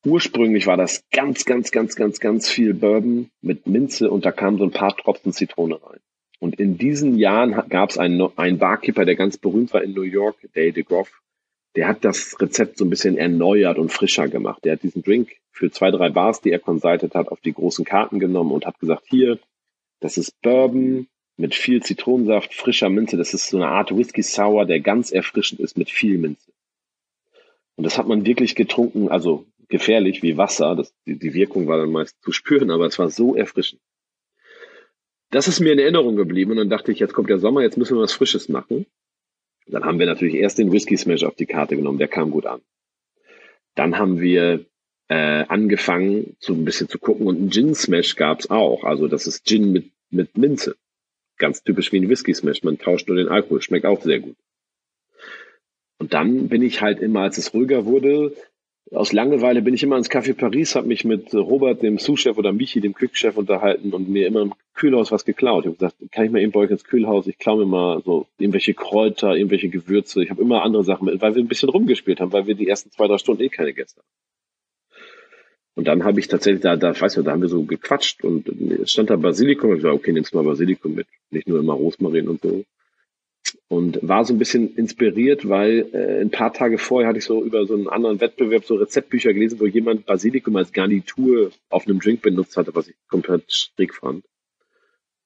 [0.07, 4.57] ursprünglich war das ganz, ganz, ganz, ganz, ganz viel Bourbon mit Minze und da kamen
[4.57, 5.99] so ein paar Tropfen Zitrone rein.
[6.39, 10.03] Und in diesen Jahren gab es einen, einen Barkeeper, der ganz berühmt war in New
[10.03, 11.21] York, Dale DeGroff,
[11.75, 14.63] der hat das Rezept so ein bisschen erneuert und frischer gemacht.
[14.63, 17.85] Der hat diesen Drink für zwei, drei Bars, die er consulted hat, auf die großen
[17.85, 19.39] Karten genommen und hat gesagt, hier,
[19.99, 23.17] das ist Bourbon mit viel Zitronensaft, frischer Minze.
[23.17, 26.51] Das ist so eine Art Whisky Sour, der ganz erfrischend ist mit viel Minze.
[27.75, 30.75] Und das hat man wirklich getrunken, also gefährlich wie Wasser.
[30.75, 33.81] Das, die, die Wirkung war dann meist zu spüren, aber es war so erfrischend.
[35.29, 37.77] Das ist mir in Erinnerung geblieben und dann dachte ich, jetzt kommt der Sommer, jetzt
[37.77, 38.85] müssen wir was Frisches machen.
[39.65, 42.45] Dann haben wir natürlich erst den Whisky Smash auf die Karte genommen, der kam gut
[42.45, 42.61] an.
[43.75, 44.65] Dann haben wir
[45.09, 48.85] äh, angefangen, so ein bisschen zu gucken und einen Gin Smash gab's auch.
[48.85, 50.77] Also das ist Gin mit, mit Minze.
[51.37, 52.63] Ganz typisch wie ein Whisky Smash.
[52.63, 54.37] Man tauscht nur den Alkohol, schmeckt auch sehr gut.
[55.99, 58.33] Und dann bin ich halt immer, als es ruhiger wurde,
[58.91, 62.53] aus Langeweile bin ich immer ins Café Paris, habe mich mit Robert, dem Sous-Chef oder
[62.53, 65.65] Michi, dem Quick-Chef unterhalten und mir immer im Kühlhaus was geklaut.
[65.65, 67.27] Ich habe gesagt, kann ich mal eben bei euch ins Kühlhaus?
[67.27, 70.23] Ich klaue mir mal so irgendwelche Kräuter, irgendwelche Gewürze.
[70.23, 72.67] Ich habe immer andere Sachen mit, weil wir ein bisschen rumgespielt haben, weil wir die
[72.67, 74.07] ersten zwei, drei Stunden eh keine Gäste haben.
[75.75, 78.47] Und dann habe ich tatsächlich, da, da, weißt du, da haben wir so gequatscht und
[78.47, 79.71] es stand da Basilikum.
[79.71, 82.63] Ich gesagt, okay, nimmst mal Basilikum mit, nicht nur immer Rosmarin und so
[83.67, 87.43] und war so ein bisschen inspiriert, weil äh, ein paar Tage vorher hatte ich so
[87.43, 91.99] über so einen anderen Wettbewerb so Rezeptbücher gelesen, wo jemand Basilikum als Garnitur auf einem
[91.99, 94.25] Drink benutzt hatte, was ich komplett schräg fand.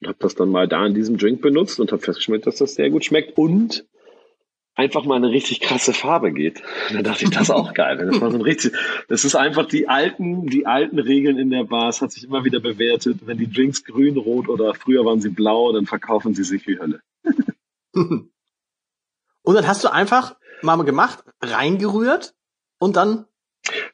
[0.02, 2.76] Und habe das dann mal da in diesem Drink benutzt und habe festgestellt, dass das
[2.76, 3.86] sehr gut schmeckt und
[4.76, 6.62] einfach mal eine richtig krasse Farbe geht.
[6.90, 7.98] Und dann dachte ich, das ist auch geil.
[7.98, 8.74] Das war so ein richtig,
[9.08, 11.90] das ist einfach die alten, die alten Regeln in der Bar.
[11.90, 13.20] Es hat sich immer wieder bewertet.
[13.26, 16.80] Wenn die Drinks grün, rot oder früher waren sie blau, dann verkaufen sie sich wie
[16.80, 17.02] Hölle.
[19.44, 22.36] Und dann hast du einfach mal gemacht, reingerührt
[22.78, 23.26] und dann,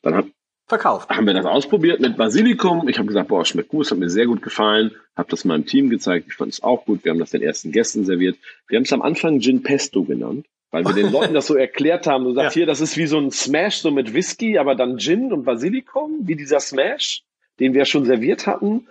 [0.01, 0.25] dann hat,
[0.67, 1.09] verkauft.
[1.09, 2.87] Haben wir das ausprobiert mit Basilikum.
[2.89, 4.91] Ich habe gesagt, boah, schmeckt gut, es hat mir sehr gut gefallen.
[5.15, 7.03] Habe das meinem Team gezeigt, ich fand es auch gut.
[7.03, 8.37] Wir haben das den ersten Gästen serviert.
[8.67, 12.07] Wir haben es am Anfang Gin Pesto genannt, weil wir den Leuten das so erklärt
[12.07, 12.25] haben.
[12.25, 12.59] Du sagst, ja.
[12.59, 16.27] hier, das ist wie so ein Smash, so mit Whisky, aber dann Gin und Basilikum,
[16.27, 17.23] wie dieser Smash,
[17.59, 18.87] den wir schon serviert hatten.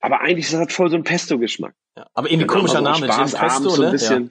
[0.00, 1.74] Aber eigentlich ist das voll so ein Pesto-Geschmack.
[1.96, 3.92] Ja, aber irgendwie komischer Name, Spaß Gin Pesto, so ein ne?
[3.92, 4.30] bisschen, ja.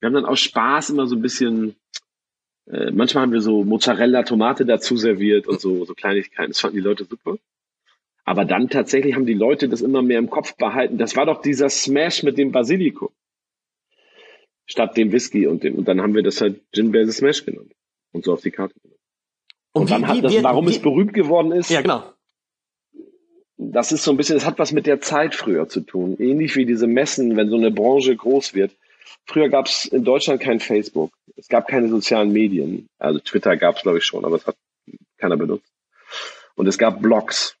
[0.00, 1.76] Wir haben dann aus Spaß immer so ein bisschen,
[2.66, 6.52] äh, manchmal haben wir so Mozzarella, Tomate dazu serviert und so, so Kleinigkeiten.
[6.52, 7.36] Das fanden die Leute super.
[8.24, 10.98] Aber dann tatsächlich haben die Leute das immer mehr im Kopf behalten.
[10.98, 13.10] Das war doch dieser Smash mit dem Basilikum.
[14.70, 15.74] statt dem Whisky und dem.
[15.74, 17.72] Und dann haben wir das halt Gin Basil Smash genannt
[18.12, 19.00] und so auf die Karte genommen.
[19.72, 21.70] Und, und dann wie, hat das, wie, warum wie, es berühmt geworden ist.
[21.70, 22.04] Ja, genau.
[23.56, 26.16] Das ist so ein bisschen, das hat was mit der Zeit früher zu tun.
[26.18, 28.76] Ähnlich wie diese Messen, wenn so eine Branche groß wird.
[29.26, 31.12] Früher gab es in Deutschland kein Facebook.
[31.36, 32.88] Es gab keine sozialen Medien.
[32.98, 34.56] Also Twitter gab es, glaube ich, schon, aber es hat
[35.18, 35.72] keiner benutzt.
[36.54, 37.56] Und es gab Blogs.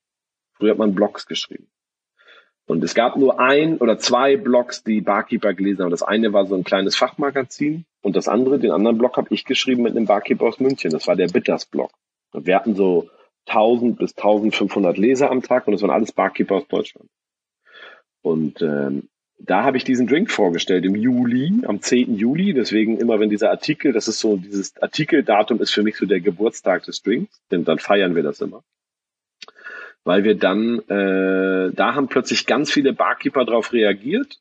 [0.54, 1.70] Früher hat man Blogs geschrieben.
[2.66, 5.90] Und es gab nur ein oder zwei Blogs, die Barkeeper gelesen haben.
[5.90, 9.44] Das eine war so ein kleines Fachmagazin und das andere, den anderen Blog habe ich
[9.44, 10.92] geschrieben mit einem Barkeeper aus München.
[10.92, 11.90] Das war der Bitters Blog.
[12.32, 13.10] Und wir hatten so
[13.46, 17.08] 1000 bis 1500 Leser am Tag und das waren alles Barkeeper aus Deutschland.
[18.22, 19.08] Und ähm,
[19.42, 22.14] da habe ich diesen Drink vorgestellt im Juli, am 10.
[22.16, 22.52] Juli.
[22.52, 26.20] Deswegen immer, wenn dieser Artikel, das ist so, dieses Artikeldatum ist für mich so der
[26.20, 28.62] Geburtstag des Drinks, denn dann feiern wir das immer
[30.04, 34.38] weil wir dann, äh, da haben plötzlich ganz viele Barkeeper darauf reagiert.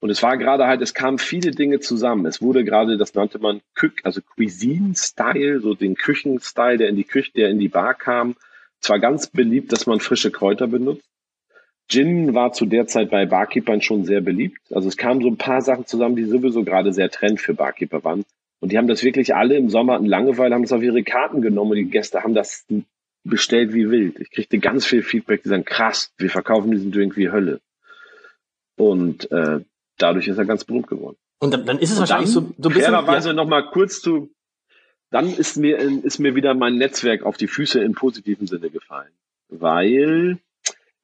[0.00, 2.24] Und es war gerade halt, es kamen viele Dinge zusammen.
[2.26, 7.04] Es wurde gerade, das nannte man Küch, also Cuisine-Style, so den Küchen-Style, der in die
[7.04, 8.36] Küche, der in die Bar kam.
[8.80, 11.02] Zwar ganz beliebt, dass man frische Kräuter benutzt.
[11.88, 14.60] Gin war zu der Zeit bei Barkeepern schon sehr beliebt.
[14.70, 18.04] Also es kamen so ein paar Sachen zusammen, die sowieso gerade sehr trend für Barkeeper
[18.04, 18.24] waren.
[18.60, 21.40] Und die haben das wirklich alle im Sommer in Langeweile, haben das auf ihre Karten
[21.40, 22.66] genommen und die Gäste haben das
[23.24, 24.20] bestellt wie wild.
[24.20, 27.60] Ich kriegte ganz viel Feedback, die sagen, krass, wir verkaufen diesen Drink wie Hölle.
[28.76, 29.60] Und äh,
[29.96, 31.16] dadurch ist er ganz berühmt geworden.
[31.40, 32.92] Und dann, dann ist es und wahrscheinlich dann, so, so ein bisschen.
[32.92, 33.34] Fairerweise ja.
[33.34, 34.30] nochmal kurz zu,
[35.10, 39.12] dann ist mir, ist mir wieder mein Netzwerk auf die Füße im positiven Sinne gefallen.
[39.48, 40.38] Weil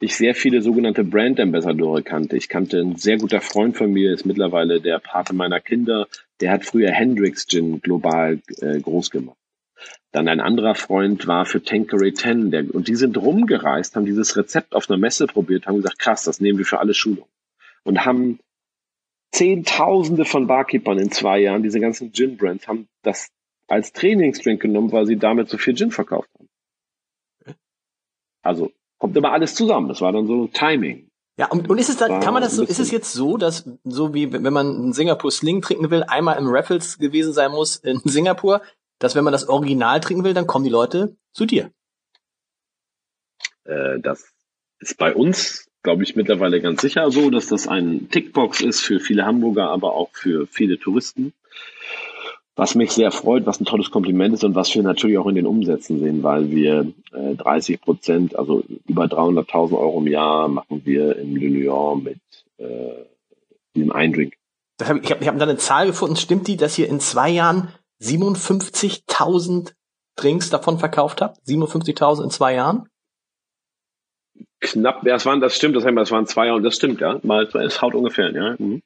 [0.05, 2.37] ich sehr viele sogenannte Brand Ambassadore kannte.
[2.37, 6.09] Ich kannte ein sehr guter Freund von mir, ist mittlerweile der Pate meiner Kinder.
[6.41, 9.39] Der hat früher Hendrix Gin global äh, groß gemacht.
[10.13, 12.51] Dann ein anderer Freund war für Tanqueray 10.
[12.51, 16.25] Der, und die sind rumgereist, haben dieses Rezept auf einer Messe probiert, haben gesagt, krass,
[16.25, 17.31] das nehmen wir für alle Schulungen.
[17.83, 18.39] Und haben
[19.33, 23.31] Zehntausende von Barkeepern in zwei Jahren, diese ganzen Gin-Brands, haben das
[23.67, 26.49] als Trainingsdrink genommen, weil sie damit so viel Gin verkauft haben.
[28.43, 28.71] Also
[29.05, 29.89] kommt immer alles zusammen.
[29.89, 31.11] Das war dann so Timing.
[31.37, 33.69] Ja, und, und ist es dann, kann man das so, ist es jetzt so, dass
[33.85, 37.77] so wie wenn man einen Singapur Sling trinken will, einmal im Raffles gewesen sein muss
[37.77, 38.63] in Singapur,
[38.99, 41.71] dass wenn man das Original trinken will, dann kommen die Leute zu dir.
[43.65, 44.25] Äh, das
[44.79, 49.01] ist bei uns, glaube ich, mittlerweile ganz sicher so, dass das ein Tickbox ist für
[49.01, 51.35] viele Hamburger, aber auch für viele Touristen.
[52.57, 55.35] Was mich sehr freut, was ein tolles Kompliment ist und was wir natürlich auch in
[55.35, 60.83] den Umsätzen sehen, weil wir äh, 30 Prozent, also über 300.000 Euro im Jahr machen
[60.85, 62.21] wir in Le Lyon mit
[62.59, 63.05] äh,
[63.75, 64.35] diesem Eindrink.
[64.81, 67.73] ich habe ich hab da eine Zahl gefunden, stimmt die, dass ihr in zwei Jahren
[68.01, 69.73] 57.000
[70.17, 71.39] Drinks davon verkauft habt?
[71.47, 72.89] 57.000 in zwei Jahren?
[74.61, 77.19] Knapp, ja, das waren, das stimmt, das, das waren zwei Jahre und das stimmt, ja.
[77.23, 78.55] Mal, es haut ungefähr, ja.
[78.59, 78.83] Mhm.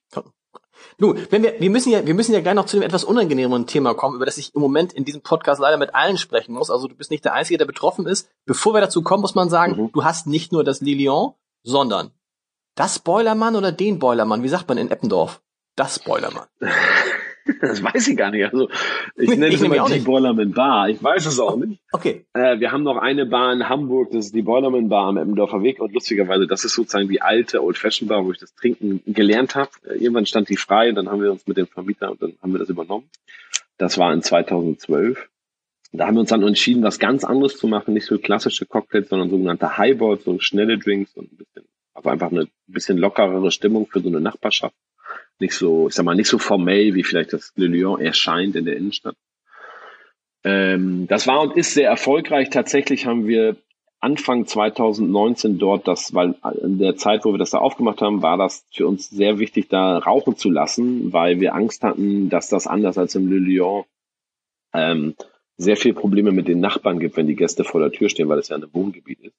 [0.99, 3.67] Nun, wenn wir, wir müssen ja, wir müssen ja gleich noch zu dem etwas unangenehmeren
[3.67, 6.71] Thema kommen, über das ich im Moment in diesem Podcast leider mit allen sprechen muss.
[6.71, 8.29] Also du bist nicht der Einzige, der betroffen ist.
[8.47, 9.93] Bevor wir dazu kommen, muss man sagen, mhm.
[9.93, 12.11] du hast nicht nur das Lilion, sondern
[12.75, 15.41] das Boilermann oder den Boilermann, wie sagt man in Eppendorf?
[15.77, 16.47] Das Boilermann.
[17.61, 18.45] Das weiß ich gar nicht.
[18.45, 18.69] Also
[19.17, 20.89] ich nenne es immer die Boilerman Bar.
[20.89, 21.81] Ich weiß es auch nicht.
[21.93, 22.25] Okay.
[22.35, 25.63] Äh, wir haben noch eine Bar in Hamburg, das ist die Boilerman Bar am Eppendorfer
[25.63, 25.81] Weg.
[25.81, 29.55] Und lustigerweise, das ist sozusagen die alte Old Fashion Bar, wo ich das Trinken gelernt
[29.55, 29.71] habe.
[29.89, 32.35] Äh, irgendwann stand die frei und dann haben wir uns mit dem Vermieter und dann
[32.43, 33.09] haben wir das übernommen.
[33.79, 35.29] Das war in 2012.
[35.93, 39.09] Da haben wir uns dann entschieden, was ganz anderes zu machen, nicht so klassische Cocktails,
[39.09, 43.87] sondern sogenannte Highballs, so schnelle Drinks und ein bisschen, also einfach eine bisschen lockerere Stimmung
[43.87, 44.75] für so eine Nachbarschaft
[45.41, 48.65] nicht so, ich sag mal, nicht so formell, wie vielleicht das Le Lyon erscheint in
[48.65, 49.17] der Innenstadt.
[50.45, 52.51] Ähm, das war und ist sehr erfolgreich.
[52.51, 53.57] Tatsächlich haben wir
[54.01, 58.37] Anfang 2019 dort das, weil in der Zeit, wo wir das da aufgemacht haben, war
[58.37, 62.69] das für uns sehr wichtig, da rauchen zu lassen, weil wir Angst hatten, dass das
[62.69, 63.85] anders als im Le Lyon
[64.73, 65.15] ähm,
[65.57, 68.39] sehr viel Probleme mit den Nachbarn gibt, wenn die Gäste vor der Tür stehen, weil
[68.39, 69.37] es ja ein Wohngebiet ist.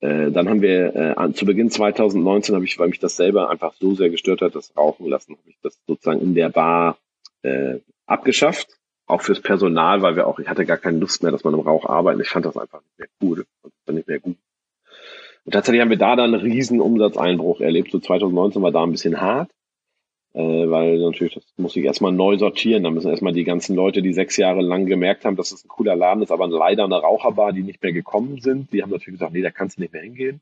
[0.00, 3.74] Äh, dann haben wir äh, zu Beginn 2019 habe ich, weil mich das selber einfach
[3.74, 6.98] so sehr gestört hat, das Rauchen lassen, habe ich das sozusagen in der Bar
[7.42, 11.44] äh, abgeschafft, auch fürs Personal, weil wir auch, ich hatte gar keine Lust mehr, dass
[11.44, 12.22] man im Rauch arbeitet.
[12.22, 13.46] Ich fand das einfach nicht mehr cool,
[13.84, 14.36] war nicht mehr gut.
[15.44, 17.90] Und tatsächlich haben wir da dann einen riesen Umsatzeinbruch erlebt.
[17.90, 19.50] So 2019 war da ein bisschen hart
[20.32, 22.84] äh, weil natürlich, das muss ich erstmal neu sortieren.
[22.84, 25.68] Da müssen erstmal die ganzen Leute, die sechs Jahre lang gemerkt haben, dass es ein
[25.68, 29.18] cooler Laden ist, aber leider eine Raucherbar, die nicht mehr gekommen sind, die haben natürlich
[29.18, 30.40] gesagt, nee, da kannst du nicht mehr hingehen.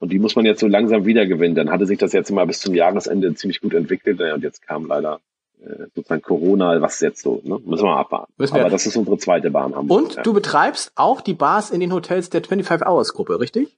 [0.00, 1.54] Und die muss man jetzt so langsam wiedergewinnen.
[1.54, 4.86] Dann hatte sich das jetzt mal bis zum Jahresende ziemlich gut entwickelt und jetzt kam
[4.86, 5.20] leider
[5.62, 7.60] äh, sozusagen Corona, was jetzt so, ne?
[7.64, 8.32] müssen wir mal abwarten.
[8.36, 8.52] Wir.
[8.52, 10.02] Aber das ist unsere zweite Bahn Hamburg.
[10.02, 10.22] Und ja.
[10.22, 13.76] du betreibst auch die Bars in den Hotels der 25 Hours Gruppe, richtig?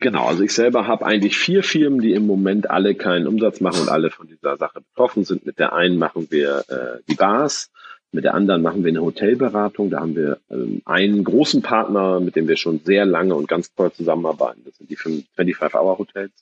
[0.00, 3.82] Genau, also ich selber habe eigentlich vier Firmen, die im Moment alle keinen Umsatz machen
[3.82, 5.46] und alle von dieser Sache betroffen sind.
[5.46, 7.70] Mit der einen machen wir äh, die Bars,
[8.12, 9.90] mit der anderen machen wir eine Hotelberatung.
[9.90, 13.74] Da haben wir ähm, einen großen Partner, mit dem wir schon sehr lange und ganz
[13.74, 14.62] toll zusammenarbeiten.
[14.64, 16.32] Das sind die 25-Hour-Hotels,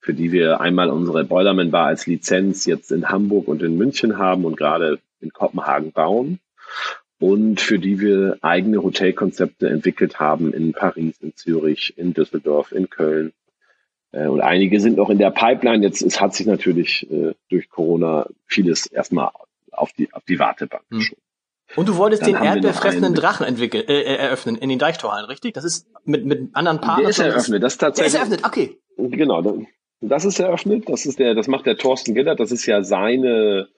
[0.00, 4.18] für die wir einmal unsere Boilerman Bar als Lizenz jetzt in Hamburg und in München
[4.18, 6.40] haben und gerade in Kopenhagen bauen
[7.22, 12.90] und für die wir eigene Hotelkonzepte entwickelt haben in Paris, in Zürich, in Düsseldorf, in
[12.90, 13.32] Köln.
[14.10, 15.84] Äh, und einige sind noch in der Pipeline.
[15.84, 19.30] Jetzt es hat sich natürlich äh, durch Corona vieles erstmal
[19.70, 20.98] auf die, auf die Wartebank hm.
[20.98, 21.22] geschoben.
[21.76, 25.54] Und du wolltest Dann den erdbeerfressenden Drachen entwickeln, äh, äh, eröffnen in den Deichtorhallen, richtig?
[25.54, 27.02] Das ist mit, mit anderen Partnern.
[27.02, 28.14] Der ist eröffnet, das ist tatsächlich.
[28.14, 28.78] Der ist eröffnet, okay.
[28.96, 29.64] Genau,
[30.00, 30.88] das ist eröffnet.
[30.88, 32.40] Das ist der, das macht der Thorsten Gillert.
[32.40, 33.68] Das ist ja seine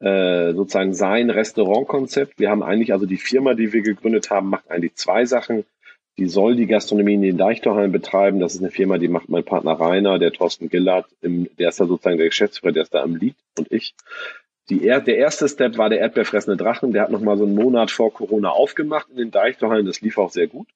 [0.00, 2.38] äh, sozusagen sein Restaurantkonzept.
[2.38, 5.64] Wir haben eigentlich, also die Firma, die wir gegründet haben, macht eigentlich zwei Sachen.
[6.18, 8.40] Die soll die Gastronomie in den Deichtorhallen betreiben.
[8.40, 11.80] Das ist eine Firma, die macht mein Partner Rainer, der Thorsten Gillard, im, der ist
[11.80, 13.94] da sozusagen der Geschäftsführer, der ist da am Lied und ich.
[14.68, 16.92] Die, der erste Step war der erdbeerfressende Drachen.
[16.92, 19.86] Der hat noch mal so einen Monat vor Corona aufgemacht in den Deichtorhallen.
[19.86, 20.66] Das lief auch sehr gut.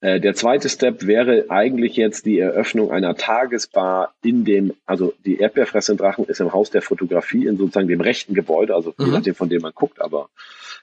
[0.00, 5.38] Äh, der zweite Step wäre eigentlich jetzt die Eröffnung einer Tagesbar in dem, also die
[5.38, 9.12] Erdbeerfressendrachen ist im Haus der Fotografie in sozusagen dem rechten Gebäude, also je mhm.
[9.12, 10.30] nachdem von dem man guckt, aber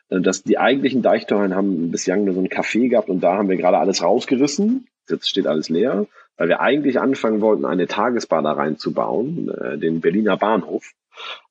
[0.09, 3.49] äh, dass die eigentlichen Deichtorhallen haben bislang nur so ein Café gehabt und da haben
[3.49, 4.87] wir gerade alles rausgerissen.
[5.09, 6.05] Jetzt steht alles leer,
[6.37, 10.91] weil wir eigentlich anfangen wollten, eine Tagesbar da reinzubauen, äh, den Berliner Bahnhof.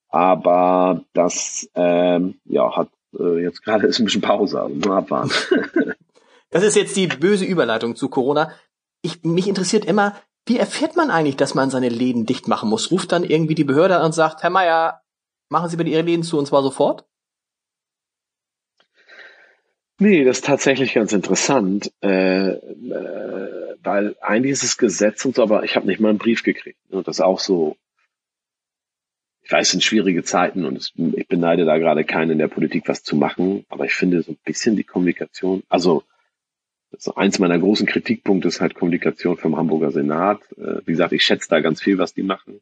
[0.08, 5.32] Aber das ähm, ja, hat äh, jetzt gerade ist ein bisschen Pause, also nur abwarten.
[6.50, 8.52] Das ist jetzt die böse Überleitung zu Corona.
[9.02, 10.14] Ich, mich interessiert immer,
[10.46, 12.90] wie erfährt man eigentlich, dass man seine Läden dicht machen muss?
[12.90, 15.02] Ruft dann irgendwie die Behörde an und sagt, Herr Meier,
[15.48, 17.04] machen Sie bitte Ihre Läden zu und zwar sofort?
[19.98, 25.42] Nee, das ist tatsächlich ganz interessant, äh, äh, weil eigentlich ist es Gesetz und so,
[25.42, 26.78] aber ich habe nicht mal einen Brief gekriegt.
[26.90, 27.76] Und das ist auch so,
[29.42, 32.48] ich weiß, es sind schwierige Zeiten und es, ich beneide da gerade keinen in der
[32.48, 36.04] Politik, was zu machen, aber ich finde so ein bisschen die Kommunikation, also
[36.98, 40.40] so eins meiner großen Kritikpunkte ist halt Kommunikation vom Hamburger Senat.
[40.52, 42.60] Äh, wie gesagt, ich schätze da ganz viel, was die machen.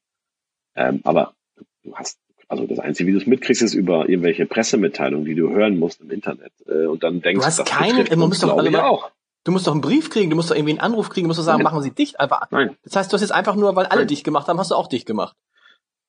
[0.75, 1.35] Ähm, aber
[1.83, 5.51] du hast, also das Einzige, wie du es mitkriegst, ist über irgendwelche Pressemitteilungen, die du
[5.51, 6.53] hören musst im Internet.
[6.67, 9.11] Äh, und dann denkst du hast keine, man muss doch alle auch.
[9.45, 11.39] Du musst doch einen Brief kriegen, du musst doch irgendwie einen Anruf kriegen, du musst
[11.39, 11.65] doch sagen, Nein.
[11.65, 12.51] machen Sie dicht einfach.
[12.51, 12.77] Nein.
[12.83, 14.09] Das heißt, du hast jetzt einfach nur, weil alle Nein.
[14.09, 15.37] dicht gemacht haben, hast du auch dicht gemacht.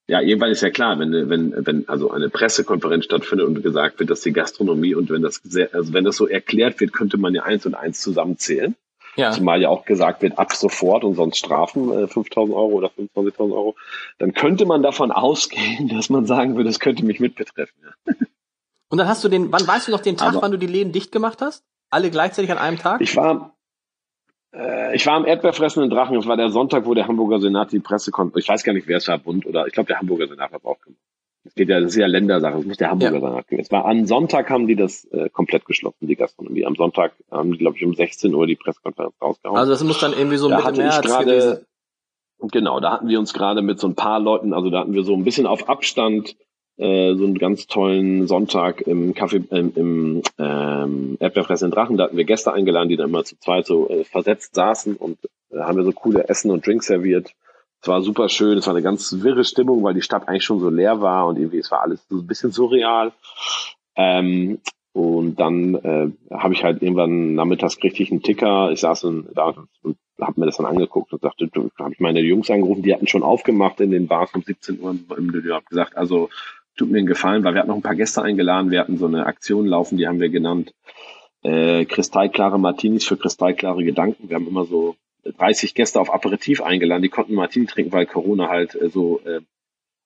[0.08, 4.12] Ja, jedenfalls ist ja klar, wenn, wenn, wenn also eine Pressekonferenz stattfindet und gesagt wird,
[4.12, 7.34] dass die Gastronomie und wenn das sehr, also wenn das so erklärt wird, könnte man
[7.34, 8.76] ja eins und eins zusammenzählen.
[9.16, 9.32] Ja.
[9.32, 13.40] Zumal ja auch gesagt wird, ab sofort und sonst Strafen äh, 5.000 Euro oder 25.000
[13.54, 13.76] Euro.
[14.20, 17.76] Dann könnte man davon ausgehen, dass man sagen würde, das könnte mich mitbetreffen.
[17.84, 18.14] Ja.
[18.90, 20.68] Und dann hast du den, wann weißt du noch den Tag, Aber, wann du die
[20.68, 21.64] Läden dicht gemacht hast?
[21.90, 23.02] Alle gleichzeitig an einem Tag?
[23.02, 23.55] Ich war,
[24.56, 26.18] äh, ich war am Erdbeerfressenden Drachen.
[26.18, 28.40] Es war der Sonntag, wo der Hamburger Senat die Presse konnte.
[28.40, 30.66] Ich weiß gar nicht, wer es war, Bund oder ich glaube, der Hamburger Senat hat
[30.66, 31.00] auch gemacht.
[31.48, 32.58] Es geht ja, das ist ja Ländersache.
[32.58, 33.30] Es muss der Hamburger ja.
[33.30, 33.60] Senat gehen.
[33.60, 36.66] Es war am Sonntag haben die das äh, komplett geschlossen, die Gastronomie.
[36.66, 39.58] Am Sonntag haben die, glaube ich, um 16 Uhr die Pressekonferenz rausgehauen.
[39.58, 41.66] Also das muss dann irgendwie so da Mitte März grade, gewesen.
[42.52, 45.04] Genau, da hatten wir uns gerade mit so ein paar Leuten, also da hatten wir
[45.04, 46.36] so ein bisschen auf Abstand
[46.78, 51.98] äh, so einen ganz tollen Sonntag im Kaffee, ähm, im ähm, Erdbeerfressen Drachen.
[51.98, 55.18] Da hatten wir Gäste eingeladen, die dann immer zu zweit so äh, versetzt saßen und
[55.52, 57.34] äh, haben wir so coole Essen und Drinks serviert.
[57.82, 60.60] Es war super schön, es war eine ganz wirre Stimmung, weil die Stadt eigentlich schon
[60.60, 63.12] so leer war und irgendwie es war alles so ein bisschen surreal.
[63.96, 64.60] Ähm,
[64.92, 68.72] und dann äh, habe ich halt irgendwann nachmittags richtig einen Ticker.
[68.72, 72.22] Ich saß und, da und habe mir das dann angeguckt und sagte, habe ich meine
[72.22, 75.66] Jungs angerufen, die hatten schon aufgemacht in den Bars um 17 Uhr im Studio, habe
[75.66, 76.30] gesagt, also
[76.76, 79.08] tut mir einen Gefallen, weil wir hatten noch ein paar Gäste eingeladen, wir hatten so
[79.08, 80.74] eine Aktion laufen, die haben wir genannt
[81.44, 84.30] äh, kristallklare Martinis für kristallklare Gedanken.
[84.30, 88.50] Wir haben immer so 30 Gäste auf Aperitif eingeladen, die konnten Martini trinken, weil Corona
[88.50, 89.42] halt äh, so äh,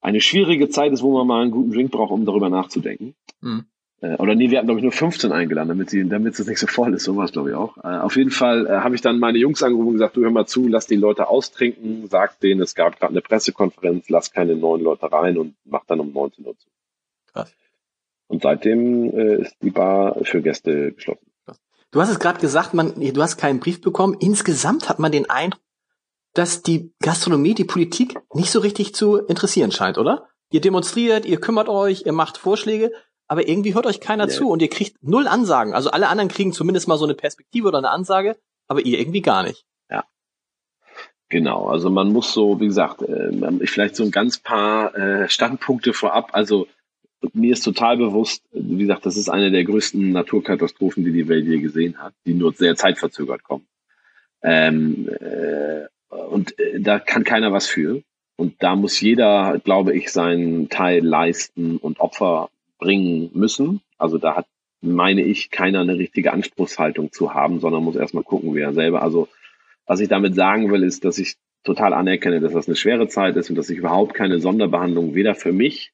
[0.02, 3.16] eine schwierige Zeit ist, wo man mal einen guten Drink braucht, um darüber nachzudenken.
[3.42, 3.66] Mhm.
[4.02, 6.60] Äh, oder nee, wir hatten, glaube ich, nur 15 eingeladen, damit sie, damit es nicht
[6.60, 7.04] so voll ist.
[7.04, 7.78] Sowas, glaube ich, auch.
[7.78, 10.32] Äh, auf jeden Fall äh, habe ich dann meine Jungs angerufen und gesagt, du hör
[10.32, 14.56] mal zu, lass die Leute austrinken, sag denen, es gab gerade eine Pressekonferenz, lass keine
[14.56, 16.68] neuen Leute rein und mach dann um 19 Uhr zu.
[17.34, 17.54] Krass.
[18.28, 21.26] Und seitdem äh, ist die Bar für Gäste geschlossen.
[21.92, 24.16] Du hast es gerade gesagt, man, du hast keinen Brief bekommen.
[24.20, 25.62] Insgesamt hat man den Eindruck,
[26.34, 30.28] dass die Gastronomie, die Politik nicht so richtig zu interessieren scheint, oder?
[30.52, 32.92] Ihr demonstriert, ihr kümmert euch, ihr macht Vorschläge,
[33.30, 34.30] aber irgendwie hört euch keiner ja.
[34.30, 35.74] zu und ihr kriegt null Ansagen.
[35.74, 38.36] Also alle anderen kriegen zumindest mal so eine Perspektive oder eine Ansage,
[38.68, 39.66] aber ihr irgendwie gar nicht.
[39.90, 40.04] Ja.
[41.30, 43.32] Genau, also man muss so, wie gesagt, äh,
[43.68, 46.32] vielleicht so ein ganz paar äh, Standpunkte vorab.
[46.34, 46.68] Also
[47.34, 51.46] mir ist total bewusst, wie gesagt, das ist eine der größten Naturkatastrophen, die die Welt
[51.46, 53.68] je gesehen hat, die nur sehr zeitverzögert kommen.
[54.42, 58.02] Ähm, äh, und äh, da kann keiner was für.
[58.38, 63.82] Und da muss jeder, glaube ich, seinen Teil leisten und Opfer bringen müssen.
[63.98, 64.48] Also da hat,
[64.82, 69.02] meine ich, keiner eine richtige Anspruchshaltung zu haben, sondern muss erstmal gucken, wie er selber.
[69.04, 69.28] Also
[69.86, 73.36] was ich damit sagen will, ist, dass ich total anerkenne, dass das eine schwere Zeit
[73.36, 75.92] ist und dass ich überhaupt keine Sonderbehandlung weder für mich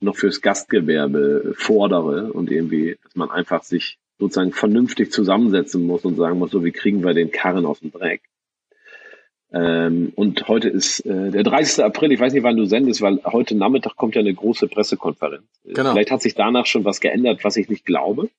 [0.00, 6.16] noch fürs Gastgewerbe fordere und irgendwie, dass man einfach sich sozusagen vernünftig zusammensetzen muss und
[6.16, 8.22] sagen muss, so wie kriegen wir den Karren aus dem Dreck.
[9.52, 11.84] Ähm, und heute ist äh, der 30.
[11.84, 15.44] April, ich weiß nicht, wann du sendest, weil heute Nachmittag kommt ja eine große Pressekonferenz.
[15.64, 15.92] Genau.
[15.92, 18.30] Vielleicht hat sich danach schon was geändert, was ich nicht glaube.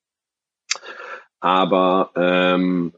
[1.41, 2.93] Aber ähm,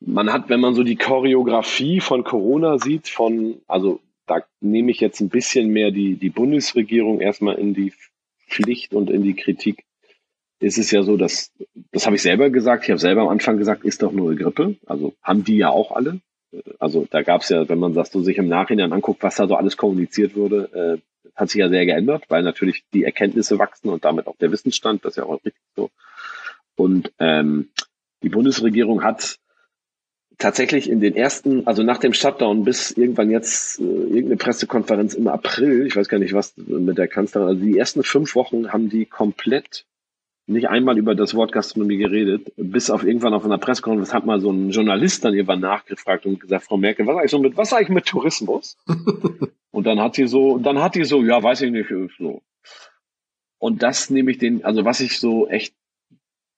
[0.00, 5.00] man hat, wenn man so die Choreografie von Corona sieht, von, also da nehme ich
[5.00, 7.92] jetzt ein bisschen mehr die, die Bundesregierung erstmal in die
[8.48, 9.84] Pflicht und in die Kritik,
[10.60, 11.52] ist es ja so, dass,
[11.90, 14.38] das habe ich selber gesagt, ich habe selber am Anfang gesagt, ist doch nur eine
[14.38, 14.76] Grippe.
[14.86, 16.20] Also haben die ja auch alle.
[16.78, 19.46] Also da gab es ja, wenn man das so sich im Nachhinein anguckt, was da
[19.46, 23.88] so alles kommuniziert wurde, äh, hat sich ja sehr geändert, weil natürlich die Erkenntnisse wachsen
[23.88, 25.90] und damit auch der Wissensstand, das ist ja auch richtig so.
[26.76, 27.70] Und ähm,
[28.22, 29.38] die Bundesregierung hat
[30.38, 35.28] tatsächlich in den ersten, also nach dem Shutdown bis irgendwann jetzt äh, irgendeine Pressekonferenz im
[35.28, 38.88] April, ich weiß gar nicht was mit der Kanzlerin, also die ersten fünf Wochen haben
[38.88, 39.86] die komplett
[40.46, 44.40] nicht einmal über das Wort Gastronomie geredet, bis auf irgendwann auf einer Pressekonferenz hat mal
[44.40, 47.72] so ein Journalist dann irgendwann nachgefragt und gesagt, Frau Merkel, was eigentlich so mit, was
[47.72, 48.76] eigentlich mit Tourismus?
[49.70, 52.42] und dann hat die so, dann hat die so, ja, weiß ich nicht, so.
[53.58, 55.74] Und das nehme ich den, also was ich so echt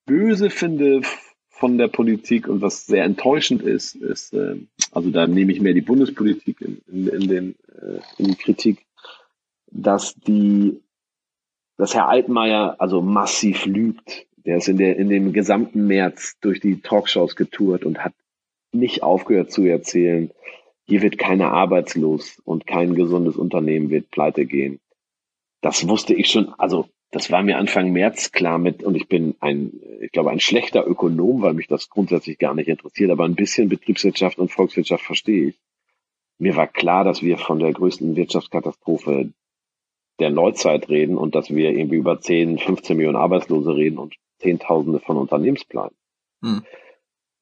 [0.06, 1.02] böse finde
[1.50, 4.56] von der Politik und was sehr enttäuschend ist, ist, äh,
[4.90, 8.86] also da nehme ich mehr die Bundespolitik in, in, in, den, äh, in die Kritik,
[9.70, 10.80] dass die
[11.76, 14.26] dass Herr Altmaier also massiv lügt.
[14.36, 18.12] Der ist in, der, in dem gesamten März durch die Talkshows getourt und hat
[18.72, 20.30] nicht aufgehört zu erzählen,
[20.86, 24.80] hier wird keiner arbeitslos und kein gesundes Unternehmen wird pleite gehen.
[25.62, 29.34] Das wusste ich schon, also das war mir Anfang März klar mit, und ich bin
[29.40, 33.36] ein, ich glaube, ein schlechter Ökonom, weil mich das grundsätzlich gar nicht interessiert, aber ein
[33.36, 35.60] bisschen Betriebswirtschaft und Volkswirtschaft verstehe ich.
[36.38, 39.32] Mir war klar, dass wir von der größten Wirtschaftskatastrophe
[40.20, 45.00] der Neuzeit reden und dass wir irgendwie über 10, 15 Millionen Arbeitslose reden und Zehntausende
[45.00, 45.94] von Unternehmensplänen.
[46.42, 46.62] Hm.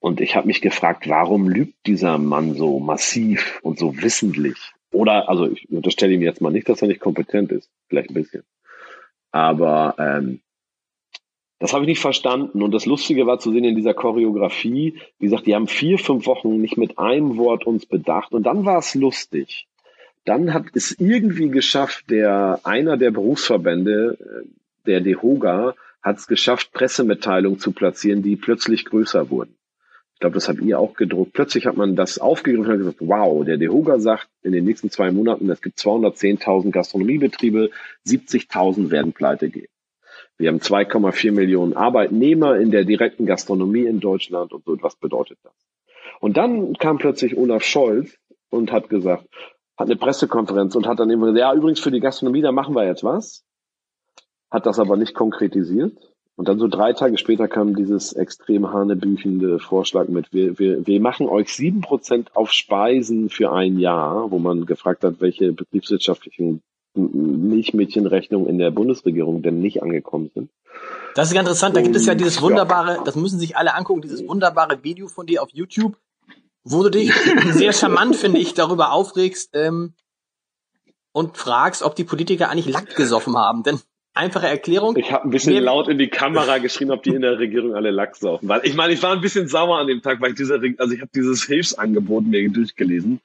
[0.00, 4.56] Und ich habe mich gefragt, warum lügt dieser Mann so massiv und so wissentlich?
[4.90, 8.14] Oder, also ich unterstelle ihm jetzt mal nicht, dass er nicht kompetent ist, vielleicht ein
[8.14, 8.42] bisschen.
[9.30, 10.40] Aber ähm,
[11.58, 12.62] das habe ich nicht verstanden.
[12.62, 16.26] Und das Lustige war zu sehen in dieser Choreografie, wie gesagt, die haben vier, fünf
[16.26, 18.32] Wochen nicht mit einem Wort uns bedacht.
[18.32, 19.68] Und dann war es lustig.
[20.24, 24.48] Dann hat es irgendwie geschafft, der einer der Berufsverbände, äh,
[24.86, 29.56] der DEHOGA, hat es geschafft, Pressemitteilungen zu platzieren, die plötzlich größer wurden.
[30.14, 31.32] Ich glaube, das habt ihr auch gedruckt.
[31.32, 35.10] Plötzlich hat man das aufgegriffen und gesagt, wow, der DEHOGA sagt, in den nächsten zwei
[35.10, 37.70] Monaten, es gibt 210.000 Gastronomiebetriebe,
[38.06, 39.68] 70.000 werden pleite gehen.
[40.38, 45.38] Wir haben 2,4 Millionen Arbeitnehmer in der direkten Gastronomie in Deutschland und so, was bedeutet
[45.42, 45.52] das?
[46.20, 48.16] Und dann kam plötzlich Olaf Scholz
[48.50, 49.26] und hat gesagt,
[49.82, 52.74] hat eine Pressekonferenz und hat dann immer gesagt, ja, übrigens für die Gastronomie, da machen
[52.74, 53.44] wir jetzt was.
[54.50, 55.96] Hat das aber nicht konkretisiert.
[56.36, 61.00] Und dann so drei Tage später kam dieses extrem hanebüchende Vorschlag mit, wir, wir, wir
[61.00, 66.62] machen euch sieben Prozent auf Speisen für ein Jahr, wo man gefragt hat, welche betriebswirtschaftlichen
[66.94, 70.50] Milchmädchenrechnungen in der Bundesregierung denn nicht angekommen sind.
[71.14, 71.76] Das ist interessant.
[71.76, 75.26] Da gibt es ja dieses wunderbare, das müssen sich alle angucken, dieses wunderbare Video von
[75.26, 75.96] dir auf YouTube,
[76.64, 77.12] wo du dich
[77.52, 79.94] sehr charmant, finde ich, darüber aufregst ähm,
[81.12, 83.62] und fragst, ob die Politiker eigentlich Lack gesoffen haben.
[83.62, 83.80] Denn
[84.14, 84.96] einfache Erklärung.
[84.96, 87.74] Ich habe ein bisschen mir, laut in die Kamera geschrien, ob die in der Regierung
[87.74, 88.48] alle Lack saufen.
[88.48, 90.94] Weil ich meine, ich war ein bisschen sauer an dem Tag, weil ich dieser, also
[90.94, 93.20] ich habe dieses Hilfsangebot mir durchgelesen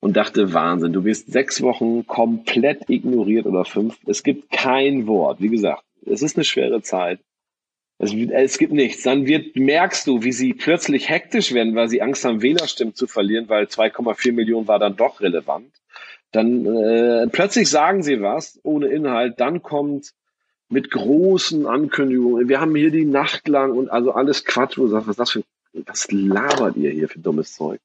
[0.00, 3.96] und dachte, Wahnsinn, du wirst sechs Wochen komplett ignoriert oder fünf.
[4.06, 5.40] Es gibt kein Wort.
[5.40, 7.20] Wie gesagt, es ist eine schwere Zeit.
[7.98, 9.02] Es, es, gibt nichts.
[9.02, 13.08] Dann wird, merkst du, wie sie plötzlich hektisch werden, weil sie Angst haben, Wählerstimmen zu
[13.08, 15.72] verlieren, weil 2,4 Millionen war dann doch relevant.
[16.30, 19.40] Dann äh, plötzlich sagen sie was ohne Inhalt.
[19.40, 20.12] Dann kommt
[20.68, 22.48] mit großen Ankündigungen.
[22.48, 24.78] Wir haben hier die Nacht lang und also alles Quatsch.
[24.78, 27.80] Wo du sagst, was das für, was labert ihr hier für dummes Zeug?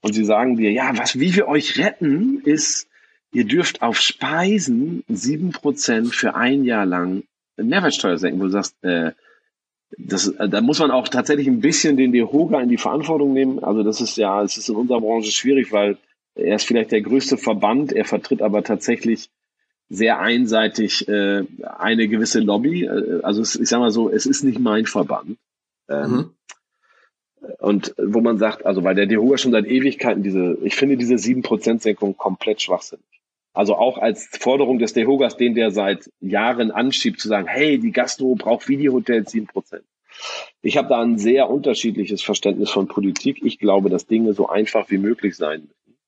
[0.00, 2.88] Und sie sagen dir, ja, was, wie wir euch retten, ist,
[3.32, 7.24] ihr dürft auf Speisen sieben Prozent für ein Jahr lang
[7.56, 9.12] Mehrwertsteuer senken, wo du sagst, äh,
[9.98, 13.62] das, äh, da muss man auch tatsächlich ein bisschen den DEHOGA in die Verantwortung nehmen.
[13.62, 15.98] Also das ist ja, es ist in unserer Branche schwierig, weil
[16.34, 19.30] er ist vielleicht der größte Verband, er vertritt aber tatsächlich
[19.88, 21.44] sehr einseitig äh,
[21.78, 22.84] eine gewisse Lobby.
[22.84, 25.36] Äh, also es, ich sage mal so, es ist nicht mein Verband.
[25.88, 26.30] Ähm, mhm.
[27.58, 31.14] Und wo man sagt, also weil der DEHOGA schon seit Ewigkeiten diese, ich finde diese
[31.14, 33.19] 7%-Senkung komplett schwachsinnig.
[33.52, 37.90] Also auch als Forderung des DEHOGAs, den der seit Jahren anschiebt, zu sagen, hey, die
[37.90, 39.80] Gastro braucht Videohotels 7%.
[40.62, 43.40] Ich habe da ein sehr unterschiedliches Verständnis von Politik.
[43.42, 45.98] Ich glaube, dass Dinge so einfach wie möglich sein müssen.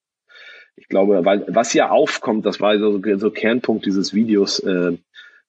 [0.76, 4.96] Ich glaube, weil was ja aufkommt, das war so, so Kernpunkt dieses Videos, äh,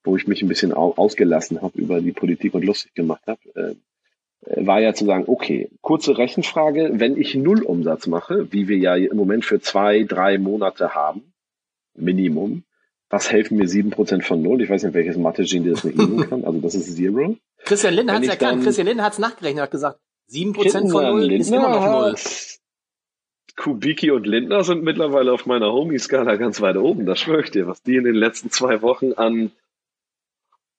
[0.04, 4.66] wo ich mich ein bisschen ausgelassen habe über die Politik und lustig gemacht habe, äh,
[4.66, 8.96] war ja zu sagen, okay, kurze Rechenfrage, wenn ich Null Umsatz mache, wie wir ja
[8.96, 11.33] im Moment für zwei, drei Monate haben,
[11.96, 12.64] Minimum,
[13.10, 14.62] was helfen mir sieben Prozent von Null?
[14.62, 17.38] Ich weiß nicht, welches Mathe-Genie das mit Ihnen kann, also das ist Zero.
[17.64, 21.04] Christian Lindner hat es erkannt, Christian Lindner hat es nachgerechnet, hat gesagt, sieben Prozent von
[21.04, 22.16] Null Lindner ist immer noch Null.
[23.56, 27.68] Kubicki und Lindner sind mittlerweile auf meiner Homie-Skala ganz weit oben, das schwöre ich dir,
[27.68, 29.52] was die in den letzten zwei Wochen an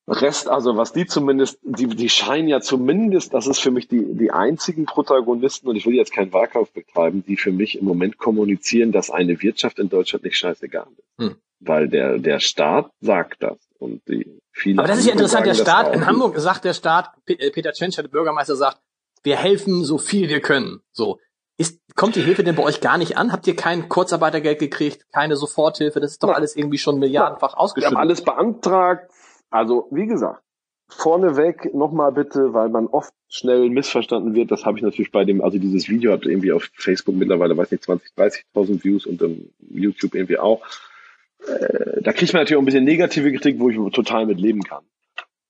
[0.07, 4.15] Rest, also was die zumindest, die, die scheinen ja zumindest, das ist für mich die,
[4.15, 8.19] die einzigen Protagonisten, und ich will jetzt keinen Wahlkauf betreiben, die für mich im Moment
[8.19, 11.25] kommunizieren, dass eine Wirtschaft in Deutschland nicht scheißegal ist.
[11.25, 11.37] Hm.
[11.61, 13.57] Weil der, der Staat sagt das.
[13.79, 17.11] Und die viele Aber das ist ja interessant, der Staat, in Hamburg sagt der Staat,
[17.27, 18.81] äh, Peter Tschentscher, der Bürgermeister, sagt,
[19.23, 20.81] wir helfen so viel wir können.
[20.93, 21.19] So.
[21.57, 23.33] Ist, kommt die Hilfe denn bei euch gar nicht an?
[23.33, 26.01] Habt ihr kein Kurzarbeitergeld gekriegt, keine Soforthilfe?
[26.01, 27.93] Das ist doch alles irgendwie schon milliardenfach ausgeschüttet.
[27.93, 29.11] Wir haben alles beantragt,
[29.55, 30.43] also, wie gesagt,
[30.89, 34.51] vorneweg nochmal bitte, weil man oft schnell missverstanden wird.
[34.51, 37.71] Das habe ich natürlich bei dem, also dieses Video hat irgendwie auf Facebook mittlerweile, weiß
[37.71, 40.61] nicht, 20, 30.000 Views und im YouTube irgendwie auch.
[41.47, 44.63] Äh, da kriegt man natürlich auch ein bisschen negative Kritik, wo ich total mit leben
[44.63, 44.83] kann.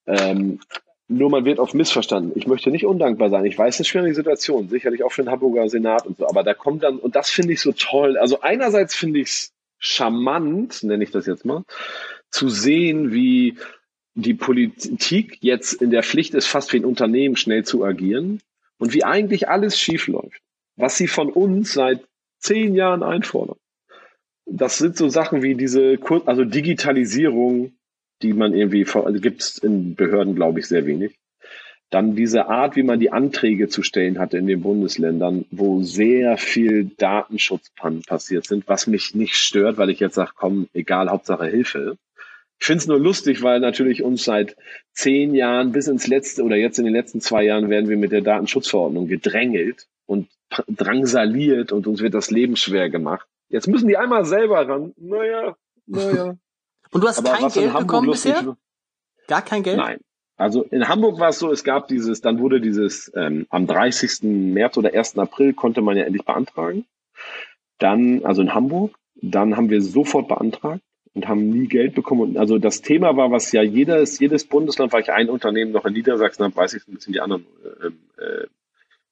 [0.06, 0.60] Ähm,
[1.08, 2.32] nur man wird oft missverstanden.
[2.34, 3.46] Ich möchte nicht undankbar sein.
[3.46, 6.28] Ich weiß, es ist eine schwierige Situation, sicherlich auch für den Hamburger Senat und so.
[6.28, 8.18] Aber da kommt dann, und das finde ich so toll.
[8.18, 11.64] Also einerseits finde ich es charmant, nenne ich das jetzt mal,
[12.30, 13.56] zu sehen, wie
[14.14, 18.40] die Politik jetzt in der Pflicht ist, fast wie ein Unternehmen schnell zu agieren
[18.78, 20.40] und wie eigentlich alles schief läuft,
[20.76, 22.04] was sie von uns seit
[22.38, 23.56] zehn Jahren einfordern.
[24.46, 27.72] Das sind so Sachen wie diese, also Digitalisierung,
[28.22, 31.18] die man irgendwie, also gibt es in Behörden, glaube ich, sehr wenig.
[31.90, 36.36] Dann diese Art, wie man die Anträge zu stellen hatte in den Bundesländern, wo sehr
[36.38, 41.46] viel Datenschutzpannen passiert sind, was mich nicht stört, weil ich jetzt sage, komm, egal, Hauptsache
[41.46, 41.96] Hilfe.
[42.64, 44.56] Ich finde es nur lustig, weil natürlich uns seit
[44.90, 48.10] zehn Jahren bis ins letzte oder jetzt in den letzten zwei Jahren werden wir mit
[48.10, 50.30] der Datenschutzverordnung gedrängelt und
[50.68, 53.28] drangsaliert und uns wird das Leben schwer gemacht.
[53.50, 54.94] Jetzt müssen die einmal selber ran.
[54.96, 55.54] Naja,
[55.84, 56.36] naja.
[56.90, 58.56] und du hast Aber kein Geld bekommen bisher?
[59.28, 59.76] Gar kein Geld?
[59.76, 60.00] Nein.
[60.38, 64.22] Also in Hamburg war es so, es gab dieses, dann wurde dieses, ähm, am 30.
[64.22, 65.18] März oder 1.
[65.18, 66.86] April konnte man ja endlich beantragen.
[67.78, 70.80] Dann, also in Hamburg, dann haben wir sofort beantragt
[71.14, 72.22] und haben nie Geld bekommen.
[72.22, 75.84] Und also das Thema war, was ja jedes, jedes Bundesland, weil ich ein Unternehmen noch
[75.84, 77.46] in Niedersachsen habe, weiß ich ein bisschen die anderen
[78.18, 78.46] äh, äh,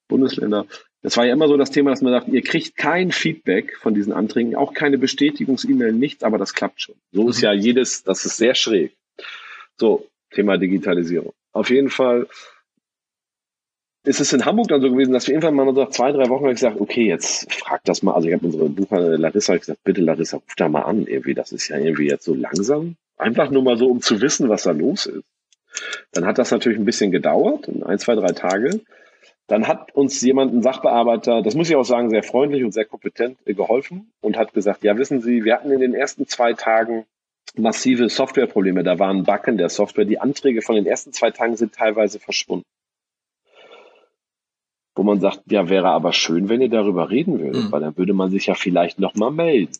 [0.09, 0.66] Bundesländer.
[1.03, 3.94] Das war ja immer so das Thema, dass man sagt, ihr kriegt kein Feedback von
[3.94, 6.96] diesen Anträgen, auch keine Bestätigungs-E-Mail, nichts, aber das klappt schon.
[7.12, 7.28] So mhm.
[7.30, 8.92] ist ja jedes, das ist sehr schräg.
[9.76, 11.32] So, Thema Digitalisierung.
[11.53, 12.26] Auf jeden Fall
[14.05, 16.46] ist es in Hamburg dann so gewesen, dass wir irgendwann mal nach zwei, drei Wochen
[16.46, 18.14] gesagt, okay, jetzt frag das mal.
[18.14, 21.07] Also ich habe unsere Buchhalterin Larissa gesagt, bitte Larissa, ruf da mal an.
[21.07, 22.96] Irgendwie, das ist ja irgendwie jetzt so langsam.
[23.16, 25.22] Einfach nur mal so, um zu wissen, was da los ist.
[26.12, 28.80] Dann hat das natürlich ein bisschen gedauert, ein, zwei, drei Tage.
[29.46, 32.84] Dann hat uns jemand, ein Sachbearbeiter, das muss ich auch sagen, sehr freundlich und sehr
[32.84, 37.07] kompetent geholfen und hat gesagt, ja, wissen Sie, wir hatten in den ersten zwei Tagen
[37.55, 38.82] massive Softwareprobleme.
[38.82, 40.05] Da waren Backen der Software.
[40.05, 42.64] Die Anträge von den ersten zwei Tagen sind teilweise verschwunden
[44.95, 47.72] wo man sagt, ja, wäre aber schön, wenn ihr darüber reden würdet, mhm.
[47.72, 49.72] weil dann würde man sich ja vielleicht nochmal melden.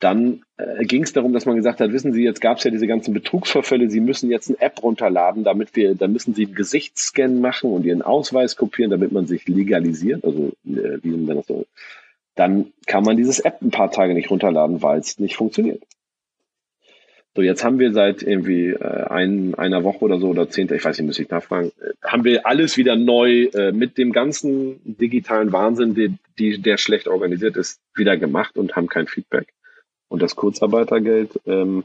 [0.00, 2.70] Dann äh, ging es darum, dass man gesagt hat, wissen Sie, jetzt gab es ja
[2.70, 6.54] diese ganzen Betrugsvorfälle, Sie müssen jetzt eine App runterladen, damit wir, da müssen Sie einen
[6.54, 11.46] Gesichtsscan machen und Ihren Ausweis kopieren, damit man sich legalisiert, also äh, wie man das
[11.46, 11.66] so.
[12.36, 15.82] Dann kann man dieses App ein paar Tage nicht runterladen, weil es nicht funktioniert.
[17.34, 20.84] So, jetzt haben wir seit irgendwie äh, ein, einer Woche oder so oder zehnte, ich
[20.84, 24.80] weiß nicht, muss ich nachfragen, äh, haben wir alles wieder neu äh, mit dem ganzen
[24.84, 29.52] digitalen Wahnsinn, die, die, der schlecht organisiert ist, wieder gemacht und haben kein Feedback.
[30.08, 31.84] Und das Kurzarbeitergeld ähm,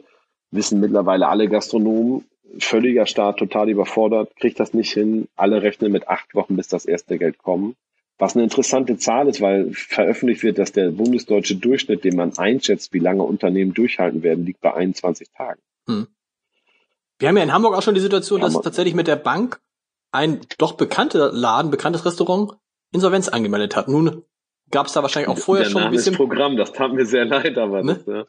[0.50, 2.26] wissen mittlerweile alle Gastronomen,
[2.60, 5.28] völliger Staat, total überfordert, kriegt das nicht hin.
[5.36, 7.76] Alle rechnen mit acht Wochen, bis das erste Geld kommt.
[8.20, 12.94] Was eine interessante Zahl ist, weil veröffentlicht wird, dass der bundesdeutsche Durchschnitt, den man einschätzt,
[12.94, 15.62] wie lange Unternehmen durchhalten werden, liegt bei 21 Tagen.
[15.88, 16.08] Hm.
[17.20, 19.62] Wir haben ja in Hamburg auch schon die Situation, dass tatsächlich mit der Bank
[20.12, 22.54] ein doch bekannter Laden, bekanntes Restaurant
[22.92, 23.88] Insolvenz angemeldet hat.
[23.88, 24.24] Nun
[24.70, 26.58] gab es da wahrscheinlich auch vorher der schon Name ein bisschen Programm.
[26.58, 27.96] Das tat mir sehr leid, aber ne?
[27.96, 28.26] das, ja.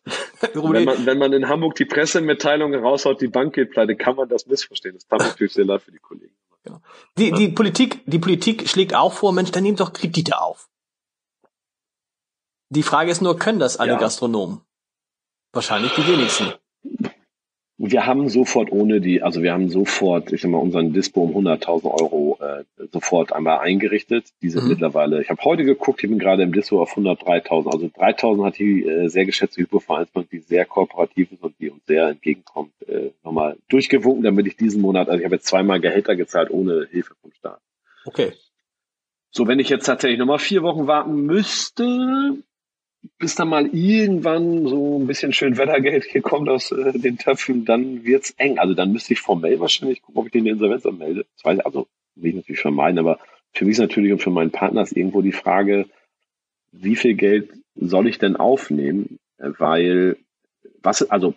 [0.73, 4.29] wenn, man, wenn man in Hamburg die Pressemitteilung raushaut, die Bank geht pleite, kann man
[4.29, 4.95] das missverstehen.
[4.95, 6.34] Das tat mir natürlich sehr leid für die Kollegen.
[6.65, 6.81] Genau.
[7.19, 10.71] Die, die Politik, die Politik schlägt auch vor, Mensch, dann nehmt doch Kredite auf.
[12.71, 13.99] Die Frage ist nur, können das alle Ja.
[13.99, 14.63] Gastronomen?
[15.53, 16.53] Wahrscheinlich die wenigsten.
[17.77, 21.45] Wir haben sofort ohne die, also wir haben sofort, ich sag mal, unseren Dispo um
[21.45, 22.63] 100.000 Euro äh,
[22.93, 24.27] sofort einmal eingerichtet.
[24.43, 24.69] Die sind Mhm.
[24.71, 27.73] mittlerweile, ich habe heute geguckt, ich bin gerade im Dispo auf 103.000.
[27.73, 31.85] Also 3.000 hat die äh, sehr geschätzte Hypovereinsbank, die sehr kooperativ ist und die uns
[31.87, 36.15] sehr entgegenkommt, äh, nochmal durchgewunken, damit ich diesen Monat, also ich habe jetzt zweimal Gehälter
[36.15, 37.61] gezahlt ohne Hilfe vom Staat.
[38.05, 38.33] Okay.
[39.33, 42.37] So, wenn ich jetzt tatsächlich nochmal vier Wochen warten müsste,
[43.19, 47.65] bis dann mal irgendwann so ein bisschen schön Wettergeld hier kommt aus äh, den Töpfen,
[47.65, 48.59] dann wird's eng.
[48.59, 51.27] Also dann müsste ich formell wahrscheinlich gucken, ob ich den Insolvenz anmelde.
[51.37, 53.19] Das weiß ich, also will ich natürlich vermeiden, aber
[53.53, 55.87] für mich ist natürlich und für meinen Partner ist irgendwo die Frage,
[56.73, 59.19] wie viel Geld soll ich denn aufnehmen?
[59.39, 60.17] Weil
[60.83, 61.35] was, also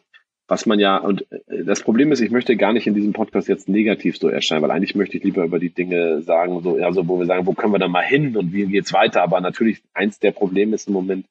[0.48, 3.50] was man ja, und äh, das Problem ist, ich möchte gar nicht in diesem Podcast
[3.50, 7.08] jetzt negativ so erscheinen, weil eigentlich möchte ich lieber über die Dinge sagen, so, also
[7.08, 9.22] wo wir sagen, wo können wir da mal hin und wie geht's weiter?
[9.22, 11.26] Aber natürlich, eins der Probleme ist im Moment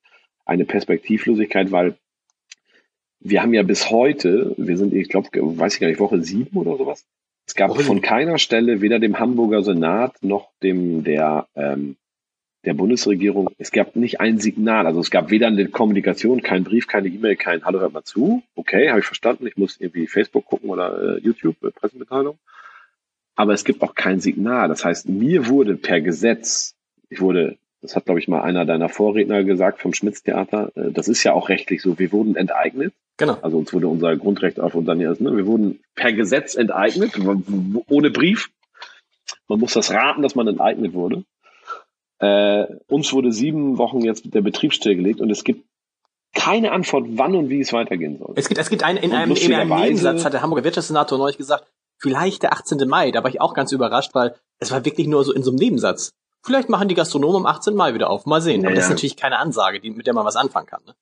[0.46, 1.96] eine Perspektivlosigkeit, weil
[3.20, 6.56] wir haben ja bis heute, wir sind, ich glaube, weiß ich gar nicht, Woche sieben
[6.56, 7.04] oder sowas.
[7.46, 11.96] Es gab Woche von keiner Stelle, weder dem Hamburger Senat noch dem der ähm,
[12.66, 16.88] der Bundesregierung, es gab nicht ein Signal, also es gab weder eine Kommunikation, kein Brief,
[16.88, 18.42] keine E-Mail, kein Hallo, hört mal zu.
[18.56, 22.38] Okay, habe ich verstanden, ich muss irgendwie Facebook gucken oder äh, YouTube, äh, Pressemitteilung.
[23.36, 24.68] Aber es gibt auch kein Signal.
[24.68, 26.74] Das heißt, mir wurde per Gesetz,
[27.08, 31.08] ich wurde, das hat glaube ich mal einer deiner Vorredner gesagt vom Schmitz-Theater, äh, das
[31.08, 32.92] ist ja auch rechtlich so, wir wurden enteignet.
[33.18, 33.38] Genau.
[33.40, 35.36] Also uns wurde unser Grundrecht auf Unternehmen, ne?
[35.36, 37.12] wir wurden per Gesetz enteignet,
[37.88, 38.50] ohne Brief.
[39.48, 41.24] Man muss das raten, dass man enteignet wurde.
[42.18, 45.64] Äh, uns wurde sieben Wochen jetzt der Betrieb stillgelegt und es gibt
[46.34, 48.34] keine Antwort, wann und wie es weitergehen soll.
[48.36, 51.38] Es gibt, es gibt einen, in einem, in einem Nebensatz hat der Hamburger Wirtschaftssenator neulich
[51.38, 51.66] gesagt,
[51.98, 52.86] vielleicht der 18.
[52.86, 53.10] Mai.
[53.10, 55.58] Da war ich auch ganz überrascht, weil es war wirklich nur so in so einem
[55.58, 56.12] Nebensatz.
[56.46, 57.74] Vielleicht machen die Gastronomen am 18.
[57.74, 58.24] Mai wieder auf.
[58.24, 58.60] Mal sehen.
[58.60, 60.80] Aber Ja, das ist natürlich keine Ansage, die, mit der man was anfangen kann.
[60.86, 60.94] Ne?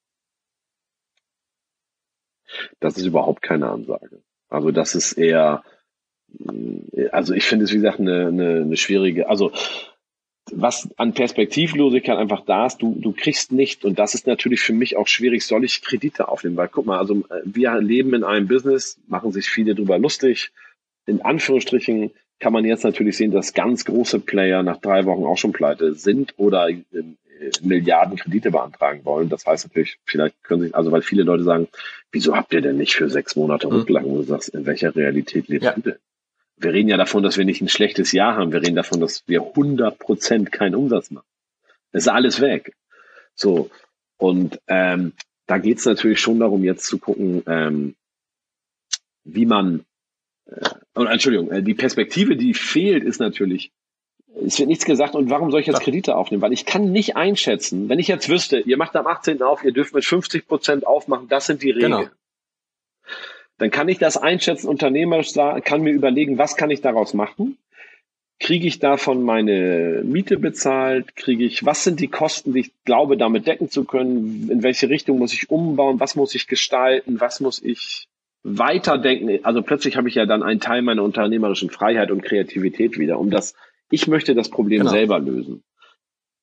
[2.80, 4.22] Das ist überhaupt keine Ansage.
[4.49, 5.62] Also das ist eher,
[6.28, 9.53] mh, also ich finde es wie gesagt eine, eine, eine schwierige, also
[10.51, 14.72] was an Perspektivlosigkeit einfach da ist, du, du kriegst nicht, und das ist natürlich für
[14.72, 18.24] mich auch schwierig, soll ich Kredite aufnehmen, weil guck mal, also äh, wir leben in
[18.24, 20.53] einem Business, machen sich viele drüber lustig,
[21.07, 25.39] in Anführungsstrichen kann man jetzt natürlich sehen, dass ganz große Player nach drei Wochen auch
[25.39, 26.82] schon pleite sind oder äh,
[27.62, 29.28] Milliarden Kredite beantragen wollen.
[29.28, 31.68] Das heißt natürlich, vielleicht können sich, also weil viele Leute sagen,
[32.12, 33.72] wieso habt ihr denn nicht für sechs Monate Mhm.
[33.74, 34.11] Rücklagen?
[34.11, 35.72] Und du sagst, in welcher Realität lebst Ja.
[35.72, 35.97] du denn?
[36.57, 38.53] Wir reden ja davon, dass wir nicht ein schlechtes Jahr haben.
[38.53, 41.26] Wir reden davon, dass wir 100 Prozent keinen Umsatz machen.
[41.93, 42.74] Es ist alles weg.
[43.35, 43.70] So.
[44.16, 45.12] Und ähm,
[45.47, 47.95] da geht es natürlich schon darum, jetzt zu gucken, ähm,
[49.24, 49.85] wie man,
[50.95, 53.72] und Entschuldigung, äh, die Perspektive, die fehlt, ist natürlich,
[54.45, 55.80] es wird nichts gesagt und warum soll ich jetzt.
[55.80, 56.42] Kredite aufnehmen?
[56.42, 59.42] Weil ich kann nicht einschätzen, wenn ich jetzt wüsste, ihr macht am 18.
[59.42, 61.92] auf, ihr dürft mit 50 Prozent aufmachen, das sind die Regeln.
[61.92, 62.09] Genau.
[63.59, 65.32] Dann kann ich das einschätzen, unternehmerisch
[65.64, 67.57] kann mir überlegen, was kann ich daraus machen?
[68.40, 71.14] Kriege ich davon meine Miete bezahlt?
[71.14, 74.51] Kriege ich, was sind die Kosten, die ich glaube, damit decken zu können?
[74.51, 76.01] In welche Richtung muss ich umbauen?
[76.01, 77.20] Was muss ich gestalten?
[77.20, 78.09] Was muss ich
[78.45, 79.40] weiterdenken?
[79.45, 83.30] Also plötzlich habe ich ja dann einen Teil meiner unternehmerischen Freiheit und Kreativität wieder, um
[83.30, 83.55] das,
[83.90, 84.90] ich möchte das Problem Genau.
[84.92, 85.62] selber lösen.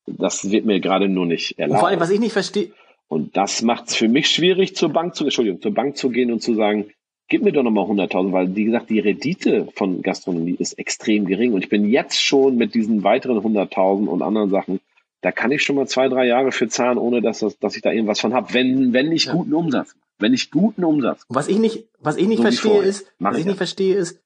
[0.08, 2.02] Das wird mir gerade nur nicht Und vor allem, erlaubt.
[2.02, 2.72] was ich nicht verstehe,
[3.08, 6.32] Und das macht es für mich schwierig, zur Bank zu, Entschuldigung, zur Bank zu gehen
[6.32, 6.88] und zu sagen,
[7.30, 11.54] gib mir doch nochmal 100.000, weil, wie gesagt, die Rendite von Gastronomie ist extrem gering.
[11.54, 14.80] Und ich bin jetzt schon mit diesen weiteren 100.000 und anderen Sachen,
[15.22, 17.84] da kann ich schon mal zwei, drei Jahre für zahlen, ohne dass, das, dass ich
[17.84, 18.54] da irgendwas von habe.
[18.54, 19.34] Wenn, wenn ich Ja.
[19.34, 20.06] guten Umsatz mache.
[20.22, 23.38] Wenn ich guten Umsatz was ich nicht, was ich nicht So verstehe ist, Mach was
[23.38, 23.49] ich ich ja.
[23.51, 24.19] nicht verstehe ist,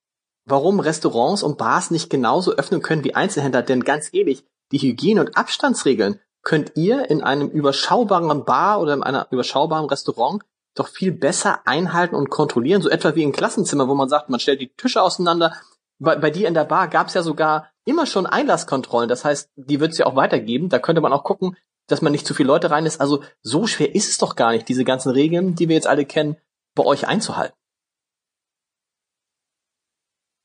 [0.46, 3.64] warum Restaurants und Bars nicht genauso öffnen können wie Einzelhändler.
[3.64, 9.04] Denn ganz ehrlich, die Hygiene- und Abstandsregeln könnt ihr in einem überschaubaren Bar oder in
[9.04, 10.44] einem überschaubaren Restaurant
[10.76, 12.82] doch viel besser einhalten und kontrollieren.
[12.82, 15.54] So etwa wie im Klassenzimmer, wo man sagt, man stellt die Tische auseinander.
[15.98, 19.10] Bei, bei dir in der Bar gab es ja sogar immer schon Einlasskontrollen.
[19.10, 20.70] Das heißt, die wird es ja auch weitergeben.
[20.70, 21.56] Da könnte man auch gucken,
[21.88, 23.00] dass man nicht zu viele Leute rein ist.
[23.00, 26.06] Also so schwer ist es doch gar nicht, diese ganzen Regeln, die wir jetzt alle
[26.06, 26.38] kennen,
[26.74, 27.56] bei euch einzuhalten.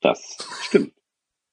[0.01, 0.93] Das stimmt.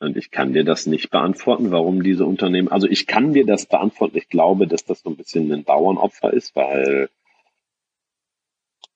[0.00, 3.66] Und ich kann dir das nicht beantworten, warum diese Unternehmen, also ich kann dir das
[3.66, 4.16] beantworten.
[4.16, 7.10] Ich glaube, dass das so ein bisschen ein Bauernopfer ist, weil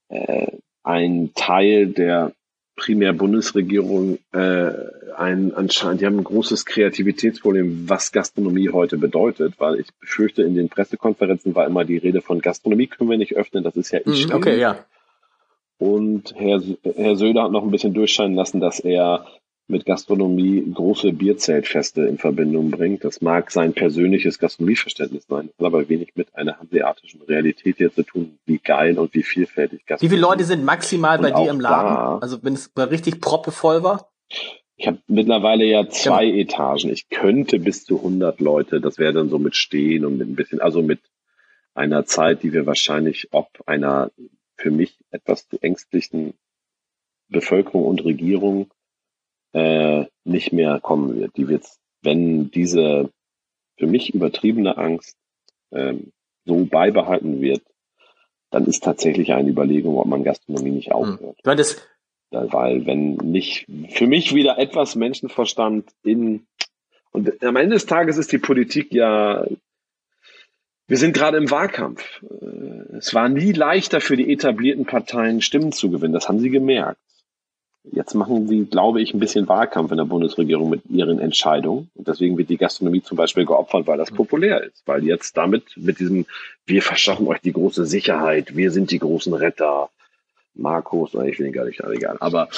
[0.08, 2.32] äh, ein Teil der
[2.76, 4.70] primär Bundesregierung äh,
[5.16, 10.54] ein anscheinend, die haben ein großes Kreativitätsproblem, was Gastronomie heute bedeutet, weil ich befürchte, in
[10.54, 14.00] den Pressekonferenzen war immer die Rede von Gastronomie können wir nicht öffnen, das ist ja
[14.04, 14.84] Mhm, ich okay, ja.
[15.78, 16.62] und Herr,
[16.94, 19.26] Herr Söder hat noch ein bisschen durchscheinen lassen, dass er
[19.72, 23.02] mit Gastronomie große Bierzeltfeste in Verbindung bringt.
[23.04, 28.04] Das mag sein persönliches Gastronomieverständnis sein, hat aber wenig mit einer hanseatischen Realität hier zu
[28.04, 31.58] tun, wie geil und wie vielfältig Gastronomie Wie viele Leute sind maximal bei dir im
[31.58, 31.94] Laden?
[31.94, 34.12] Da, also wenn es richtig proppevoll war?
[34.76, 36.38] Ich habe mittlerweile ja zwei genau.
[36.38, 36.90] Etagen.
[36.90, 40.36] Ich könnte bis zu 100 Leute, das wäre dann so mit Stehen und mit ein
[40.36, 41.00] bisschen, also mit
[41.74, 44.10] einer Zeit, die wir wahrscheinlich ob einer
[44.56, 46.34] für mich etwas zu ängstlichen
[47.28, 48.70] Bevölkerung und Regierung
[49.52, 51.36] äh, nicht mehr kommen wird.
[51.36, 51.64] Die wird,
[52.02, 53.10] wenn diese
[53.78, 55.16] für mich übertriebene Angst
[55.72, 56.12] ähm,
[56.44, 57.62] so beibehalten wird,
[58.50, 60.92] dann ist tatsächlich eine Überlegung, ob man Gastronomie nicht hm.
[60.92, 61.38] aufhört.
[61.44, 61.56] Hm.
[61.56, 61.82] Das
[62.32, 66.46] weil wenn nicht für mich wieder etwas Menschenverstand in
[67.10, 69.44] und am Ende des Tages ist die Politik ja
[70.88, 72.22] wir sind gerade im Wahlkampf.
[72.98, 76.12] Es war nie leichter für die etablierten Parteien Stimmen zu gewinnen.
[76.12, 77.00] Das haben sie gemerkt.
[77.84, 81.90] Jetzt machen sie, glaube ich, ein bisschen Wahlkampf in der Bundesregierung mit ihren Entscheidungen.
[81.94, 84.16] Und deswegen wird die Gastronomie zum Beispiel geopfert, weil das mhm.
[84.16, 84.82] populär ist.
[84.86, 86.26] Weil jetzt damit, mit diesem,
[86.64, 89.90] wir verschaffen euch die große Sicherheit, wir sind die großen Retter,
[90.54, 92.16] Markus, ich will ihn gar nicht, egal.
[92.20, 92.48] Aber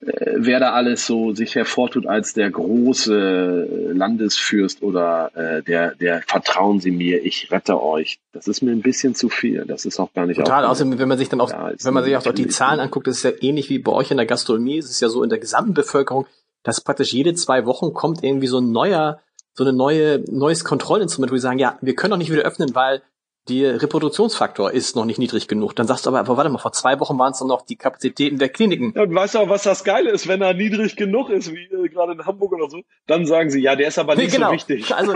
[0.00, 6.22] äh, wer da alles so sich hervortut als der große Landesfürst oder äh, der, der
[6.26, 9.64] vertrauen Sie mir, ich rette euch, das ist mir ein bisschen zu viel.
[9.64, 10.38] Das ist auch gar nicht.
[10.38, 13.06] Total, außerdem, wenn man sich dann auch, ja, wenn man sich auch die Zahlen anguckt,
[13.06, 14.78] das ist ja ähnlich wie bei euch in der Gastronomie.
[14.78, 16.26] Es ist ja so in der gesamten Bevölkerung,
[16.64, 19.20] dass praktisch jede zwei Wochen kommt irgendwie so ein neuer,
[19.54, 22.74] so eine neue, neues Kontrollinstrument, wo wir sagen, ja, wir können doch nicht wieder öffnen,
[22.74, 23.02] weil
[23.48, 25.76] der Reproduktionsfaktor ist noch nicht niedrig genug.
[25.76, 27.76] Dann sagst du aber, aber warte mal, vor zwei Wochen waren es doch noch die
[27.76, 28.92] Kapazitäten der Kliniken.
[28.96, 31.64] Ja, und weißt du auch, was das Geile ist, wenn er niedrig genug ist, wie
[31.64, 34.36] äh, gerade in Hamburg oder so, dann sagen sie, ja, der ist aber nicht nee,
[34.36, 34.48] genau.
[34.48, 34.94] so wichtig.
[34.94, 35.14] Also,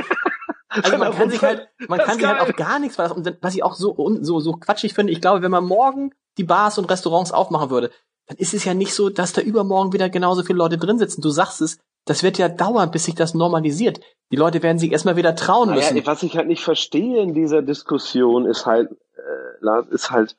[0.69, 3.39] also man kann sich halt, man kann sich halt auf gar nichts verlassen.
[3.41, 6.79] Was ich auch so, so, so quatschig finde, ich glaube, wenn man morgen die Bars
[6.79, 7.91] und Restaurants aufmachen würde,
[8.27, 11.21] dann ist es ja nicht so, dass da übermorgen wieder genauso viele Leute drin sitzen.
[11.21, 14.01] Du sagst es, das wird ja dauern, bis sich das normalisiert.
[14.33, 15.95] Die Leute werden sich erstmal wieder trauen müssen.
[15.95, 20.37] Naja, was ich halt nicht verstehe in dieser Diskussion ist halt, äh, ist halt,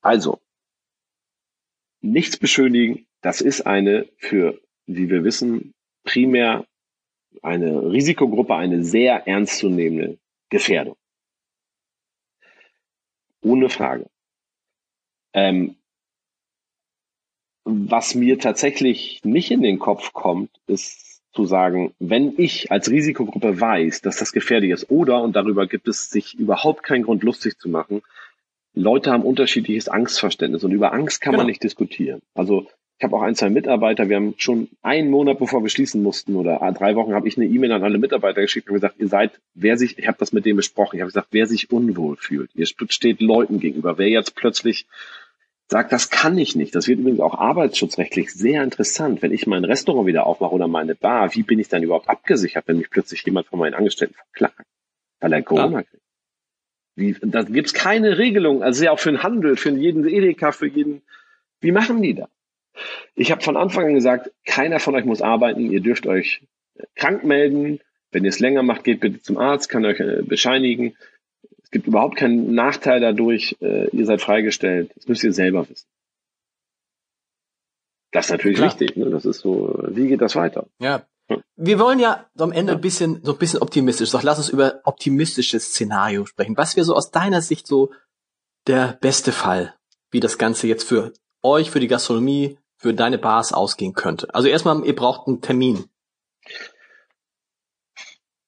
[0.00, 0.40] also,
[2.00, 5.74] nichts beschönigen, das ist eine für, wie wir wissen,
[6.04, 6.66] primär
[7.42, 10.18] eine Risikogruppe, eine sehr ernstzunehmende
[10.48, 10.96] Gefährdung.
[13.42, 14.08] Ohne Frage.
[15.32, 15.76] Ähm,
[17.66, 23.60] was mir tatsächlich nicht in den Kopf kommt, ist zu sagen, wenn ich als Risikogruppe
[23.60, 27.58] weiß, dass das gefährlich ist, oder, und darüber gibt es sich überhaupt keinen Grund lustig
[27.58, 28.02] zu machen,
[28.72, 31.42] Leute haben unterschiedliches Angstverständnis und über Angst kann genau.
[31.42, 32.20] man nicht diskutieren.
[32.34, 32.66] Also
[32.98, 36.36] ich habe auch ein, zwei Mitarbeiter, wir haben schon einen Monat, bevor wir schließen mussten,
[36.36, 39.38] oder drei Wochen, habe ich eine E-Mail an alle Mitarbeiter geschickt und gesagt, ihr seid,
[39.54, 42.50] wer sich, ich habe das mit dem besprochen, ich habe gesagt, wer sich unwohl fühlt,
[42.54, 44.86] ihr steht Leuten gegenüber, wer jetzt plötzlich
[45.68, 46.74] sagt, das kann ich nicht.
[46.74, 49.22] Das wird übrigens auch arbeitsschutzrechtlich sehr interessant.
[49.22, 52.68] Wenn ich mein Restaurant wieder aufmache oder meine Bar, wie bin ich dann überhaupt abgesichert,
[52.68, 54.66] wenn mich plötzlich jemand von meinen Angestellten verklagt,
[55.20, 56.02] weil er Corona kriegt?
[56.94, 58.62] Wie, da gibt's keine Regelung.
[58.62, 61.02] Also ja auch für den Handel, für jeden Edeka, für jeden.
[61.60, 62.30] Wie machen die das?
[63.14, 65.70] Ich habe von Anfang an gesagt, keiner von euch muss arbeiten.
[65.70, 66.42] Ihr dürft euch
[66.94, 67.80] krank melden.
[68.12, 70.96] Wenn ihr es länger macht, geht bitte zum Arzt, kann euch äh, bescheinigen.
[71.66, 74.92] Es gibt überhaupt keinen Nachteil dadurch, äh, ihr seid freigestellt.
[74.94, 75.88] Das müsst ihr selber wissen.
[78.12, 78.70] Das ist natürlich Klar.
[78.70, 78.96] wichtig.
[78.96, 79.10] Ne?
[79.10, 80.68] Das ist so, wie geht das weiter?
[80.78, 81.04] Ja.
[81.56, 82.78] Wir wollen ja am Ende ja.
[82.78, 84.12] ein bisschen, so ein bisschen optimistisch.
[84.12, 86.56] Doch lass uns über optimistisches Szenario sprechen.
[86.56, 87.90] Was wäre so aus deiner Sicht so
[88.68, 89.74] der beste Fall,
[90.12, 94.32] wie das Ganze jetzt für euch, für die Gastronomie, für deine Bars ausgehen könnte?
[94.32, 95.86] Also erstmal, ihr braucht einen Termin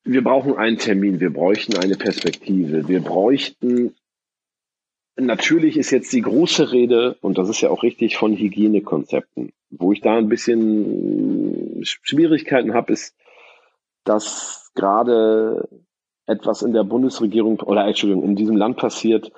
[0.08, 3.94] wir brauchen einen Termin, wir bräuchten eine Perspektive, wir bräuchten
[5.20, 9.52] Natürlich ist jetzt die große Rede, und das ist ja auch richtig, von Hygienekonzepten.
[9.70, 13.16] Wo ich da ein bisschen Schwierigkeiten habe, ist,
[14.04, 15.68] dass gerade
[16.26, 19.32] etwas in der Bundesregierung oder Entschuldigung, in diesem Land passiert,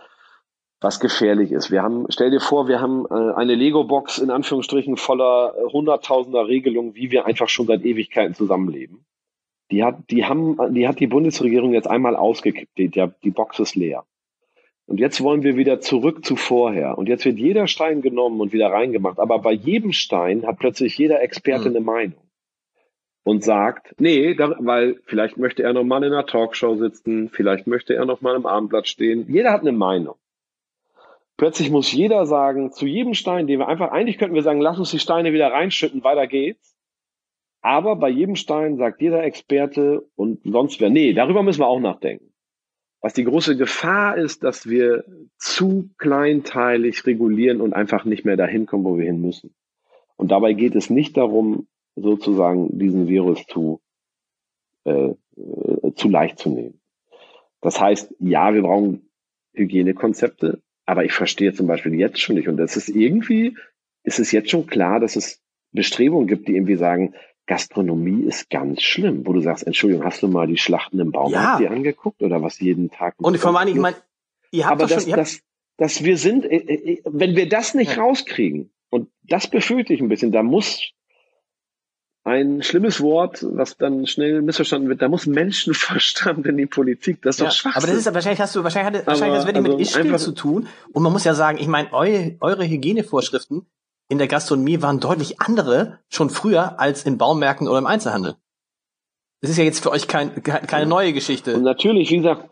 [0.82, 1.70] was gefährlich ist.
[1.70, 6.94] Wir haben, stell dir vor, wir haben äh, eine Lego-Box in Anführungsstrichen voller hunderttausender Regelungen,
[6.94, 9.06] wie wir einfach schon seit Ewigkeiten zusammenleben.
[9.70, 12.76] Die hat, die haben, die hat die Bundesregierung jetzt einmal ausgekippt.
[12.76, 14.04] Die, die, Box ist leer.
[14.86, 16.98] Und jetzt wollen wir wieder zurück zu vorher.
[16.98, 19.20] Und jetzt wird jeder Stein genommen und wieder reingemacht.
[19.20, 21.76] Aber bei jedem Stein hat plötzlich jeder Experte mhm.
[21.76, 22.20] eine Meinung.
[23.22, 27.66] Und sagt, nee, da, weil vielleicht möchte er noch mal in einer Talkshow sitzen, vielleicht
[27.66, 29.26] möchte er noch mal im Abendblatt stehen.
[29.28, 30.16] Jeder hat eine Meinung.
[31.36, 34.78] Plötzlich muss jeder sagen, zu jedem Stein, den wir einfach, eigentlich könnten wir sagen, lass
[34.78, 36.76] uns die Steine wieder reinschütten, weiter geht's.
[37.62, 41.80] Aber bei jedem Stein sagt jeder Experte und sonst wer, nee, darüber müssen wir auch
[41.80, 42.32] nachdenken.
[43.02, 45.04] Was die große Gefahr ist, dass wir
[45.38, 49.54] zu kleinteilig regulieren und einfach nicht mehr dahin kommen, wo wir hin müssen.
[50.16, 53.80] Und dabei geht es nicht darum, sozusagen diesen Virus zu,
[54.84, 56.80] äh, äh, zu leicht zu nehmen.
[57.62, 59.10] Das heißt, ja, wir brauchen
[59.54, 62.48] Hygienekonzepte, aber ich verstehe zum Beispiel jetzt schon nicht.
[62.48, 63.56] Und das ist irgendwie,
[64.02, 65.42] ist es jetzt schon klar, dass es
[65.72, 67.14] Bestrebungen gibt, die irgendwie sagen,
[67.50, 71.60] Gastronomie ist ganz schlimm, wo du sagst, Entschuldigung, hast du mal die Schlachten im Baumarkt
[71.60, 71.68] ja.
[71.68, 73.14] dir angeguckt oder was jeden Tag?
[73.18, 73.96] Und vor allem, ich meine,
[74.52, 75.40] ihr habt aber das, schon, das,
[75.76, 78.02] dass wir sind, äh, äh, wenn wir das nicht ja.
[78.04, 80.92] rauskriegen, und das befürchte ich ein bisschen, da muss
[82.22, 87.34] ein schlimmes Wort, was dann schnell missverstanden wird, da muss Menschenverstand in die Politik, das
[87.34, 87.74] ist ja, doch schwach.
[87.74, 90.68] Aber das ist wahrscheinlich hast du wahrscheinlich, wahrscheinlich das wirklich also mit Ischgl zu tun
[90.92, 93.66] und man muss ja sagen, ich meine, eure, eure Hygienevorschriften
[94.10, 98.34] in der Gastronomie waren deutlich andere schon früher als in Baumärkten oder im Einzelhandel.
[99.40, 101.54] Das ist ja jetzt für euch kein, keine neue Geschichte.
[101.54, 102.50] Und natürlich, wie gesagt,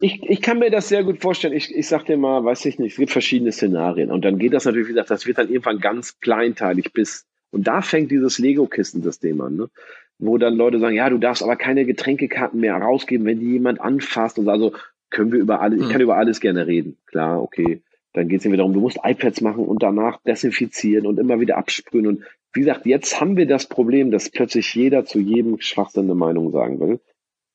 [0.00, 1.54] ich, ich kann mir das sehr gut vorstellen.
[1.54, 4.10] Ich, ich sag dir mal, weiß ich nicht, es gibt verschiedene Szenarien.
[4.10, 7.68] Und dann geht das natürlich, wie gesagt, das wird dann irgendwann ganz kleinteilig bis, und
[7.68, 9.70] da fängt dieses Lego-Kisten-System an, ne?
[10.18, 13.80] wo dann Leute sagen, ja, du darfst aber keine Getränkekarten mehr rausgeben, wenn die jemand
[13.80, 14.38] anfasst.
[14.38, 14.50] Und so.
[14.50, 14.72] also
[15.10, 15.92] können wir über alles, ich hm.
[15.92, 16.98] kann über alles gerne reden.
[17.06, 17.82] Klar, okay.
[18.16, 21.58] Dann geht es wieder darum, du musst iPads machen und danach desinfizieren und immer wieder
[21.58, 22.06] absprühen.
[22.06, 26.14] Und wie gesagt, jetzt haben wir das Problem, dass plötzlich jeder zu jedem Schwachsinn eine
[26.14, 27.00] Meinung sagen will.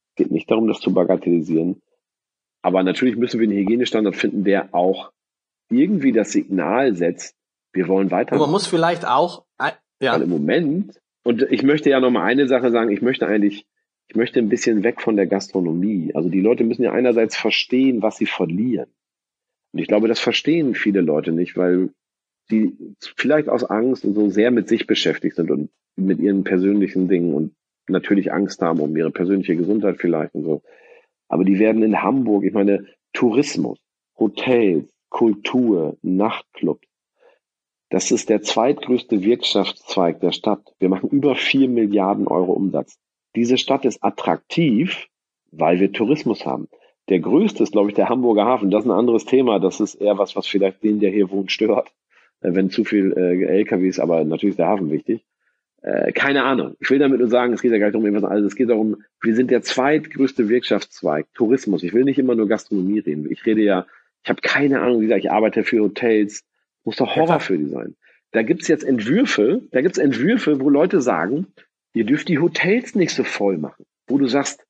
[0.10, 1.82] Es geht nicht darum, das zu bagatellisieren.
[2.62, 5.12] Aber natürlich müssen wir einen Hygienestandard finden, der auch
[5.72, 7.36] irgendwie das Signal setzt,
[7.74, 8.38] wir wollen weiter.
[8.38, 9.46] man muss vielleicht auch,
[10.00, 10.14] ja.
[10.14, 13.66] Weil im Moment, und ich möchte ja noch mal eine Sache sagen, ich möchte eigentlich,
[14.10, 16.12] ich möchte ein bisschen weg von der Gastronomie.
[16.14, 18.92] Also die Leute müssen ja einerseits verstehen, was sie verlieren.
[19.74, 21.90] Und ich glaube, das verstehen viele Leute nicht, weil
[22.50, 27.08] die vielleicht aus Angst und so sehr mit sich beschäftigt sind und mit ihren persönlichen
[27.08, 27.56] Dingen und
[27.88, 30.62] natürlich Angst haben um ihre persönliche Gesundheit vielleicht und so.
[31.28, 33.80] Aber die werden in Hamburg, ich meine, Tourismus,
[34.18, 36.88] Hotels, Kultur, Nachtclubs,
[37.92, 40.74] das ist der zweitgrößte Wirtschaftszweig der Stadt.
[40.80, 42.98] Wir machen über vier Milliarden Euro Umsatz.
[43.36, 45.08] Diese Stadt ist attraktiv,
[45.52, 46.70] weil wir Tourismus haben.
[47.10, 48.72] Der größte ist, glaube ich, der Hamburger Hafen.
[48.72, 49.60] Das ist ein anderes Thema.
[49.60, 51.92] Das ist eher was, was vielleicht den, der hier wohnt, stört,
[52.42, 55.24] äh, wenn zu viel äh, LKWs, aber natürlich ist der Hafen wichtig.
[55.82, 56.76] Äh, keine Ahnung.
[56.80, 58.54] Ich will damit nur sagen, es geht ja gar nicht um irgendwas anderes.
[58.54, 61.84] Es geht darum, wir sind der zweitgrößte Wirtschaftszweig, Tourismus.
[61.84, 63.30] Ich will nicht immer nur Gastronomie reden.
[63.32, 63.88] Ich rede ja,
[64.24, 66.44] ich habe keine Ahnung, wie gesagt, ich arbeite für Hotels.
[66.84, 67.96] Muss doch Horror für die sein.
[68.32, 71.48] Da gibt's jetzt Entwürfe, da gibt's Entwürfe, wo Leute sagen,
[71.94, 73.86] ihr dürft die Hotels nicht so voll machen.
[74.08, 74.66] Wo du sagst,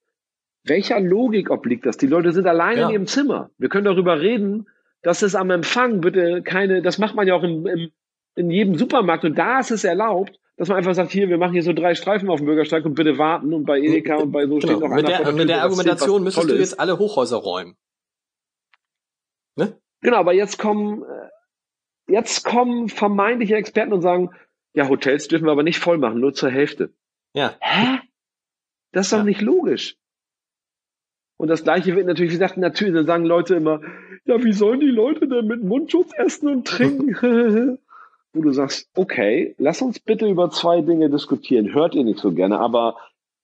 [0.63, 1.97] welcher Logik obliegt das?
[1.97, 2.87] Die Leute sind alleine ja.
[2.87, 3.49] in ihrem Zimmer.
[3.57, 4.67] Wir können darüber reden,
[5.01, 7.91] dass es am Empfang bitte keine, das macht man ja auch im, im,
[8.35, 11.53] in jedem Supermarkt und da ist es erlaubt, dass man einfach sagt, hier, wir machen
[11.53, 14.45] hier so drei Streifen auf dem Bürgersteig und bitte warten und bei Edeka und bei
[14.45, 14.59] so genau.
[14.59, 17.75] steht noch mit einer der, Mit der Argumentation müsstest du jetzt alle Hochhäuser räumen.
[19.55, 19.81] Ne?
[20.01, 24.29] Genau, aber jetzt kommen, äh, jetzt kommen vermeintliche Experten und sagen,
[24.73, 26.93] ja, Hotels dürfen wir aber nicht voll machen, nur zur Hälfte.
[27.33, 27.55] Ja.
[27.59, 27.99] Hä?
[28.91, 29.23] Das ist doch ja.
[29.23, 29.97] nicht logisch.
[31.41, 33.81] Und das Gleiche wird natürlich gesagt, natürlich, dann sagen Leute immer,
[34.25, 37.79] ja, wie sollen die Leute denn mit Mundschutz essen und trinken?
[38.33, 41.73] Wo du sagst, okay, lass uns bitte über zwei Dinge diskutieren.
[41.73, 42.95] Hört ihr nicht so gerne, aber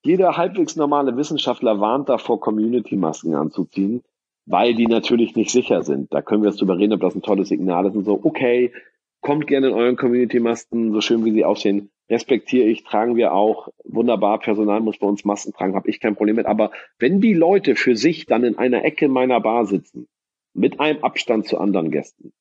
[0.04, 4.04] jeder halbwegs normale Wissenschaftler warnt davor, Community-Masken anzuziehen,
[4.46, 6.14] weil die natürlich nicht sicher sind.
[6.14, 8.20] Da können wir jetzt drüber reden, ob das ein tolles Signal ist und so.
[8.22, 8.74] Okay,
[9.22, 13.70] kommt gerne in euren Community-Masken, so schön wie sie aussehen respektiere ich, tragen wir auch.
[13.84, 16.46] Wunderbar, Personal muss bei uns Masken tragen, habe ich kein Problem mit.
[16.46, 20.08] Aber wenn die Leute für sich dann in einer Ecke meiner Bar sitzen,
[20.54, 22.34] mit einem Abstand zu anderen Gästen,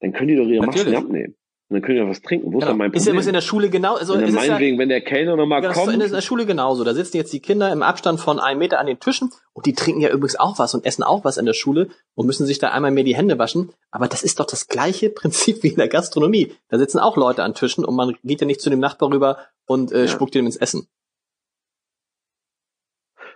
[0.00, 0.92] dann können die doch ihre Natürlich.
[0.92, 1.34] Masken abnehmen.
[1.72, 2.48] Und dann können auch was trinken.
[2.48, 2.58] Wo genau.
[2.58, 3.18] ist dann mein Problem?
[3.18, 5.72] Ist ja in der Schule genau, also ist meinetwegen, ja, wenn der Kellner nochmal genau,
[5.72, 5.88] kommt.
[5.88, 6.84] Ist in der Schule genauso.
[6.84, 9.72] Da sitzen jetzt die Kinder im Abstand von einem Meter an den Tischen und die
[9.72, 12.58] trinken ja übrigens auch was und essen auch was in der Schule und müssen sich
[12.58, 13.72] da einmal mehr die Hände waschen.
[13.90, 16.52] Aber das ist doch das gleiche Prinzip wie in der Gastronomie.
[16.68, 19.38] Da sitzen auch Leute an Tischen und man geht ja nicht zu dem Nachbar rüber
[19.64, 20.08] und äh, ja.
[20.08, 20.88] spuckt ihm ins Essen.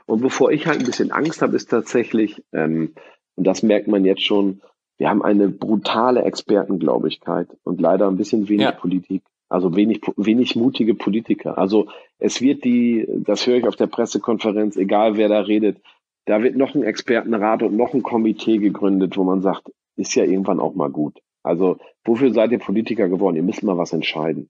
[0.05, 2.95] Und bevor ich halt ein bisschen Angst habe, ist tatsächlich, ähm,
[3.35, 4.61] und das merkt man jetzt schon,
[4.99, 8.73] wir haben eine brutale Expertenglaubigkeit und leider ein bisschen wenig ja.
[8.73, 9.23] Politik.
[9.49, 11.57] Also wenig, wenig mutige Politiker.
[11.57, 11.87] Also
[12.19, 15.81] es wird die, das höre ich auf der Pressekonferenz, egal wer da redet,
[16.25, 20.25] da wird noch ein Expertenrat und noch ein Komitee gegründet, wo man sagt, ist ja
[20.25, 21.21] irgendwann auch mal gut.
[21.45, 23.37] Also wofür seid ihr Politiker geworden?
[23.37, 24.49] Ihr müsst mal was entscheiden.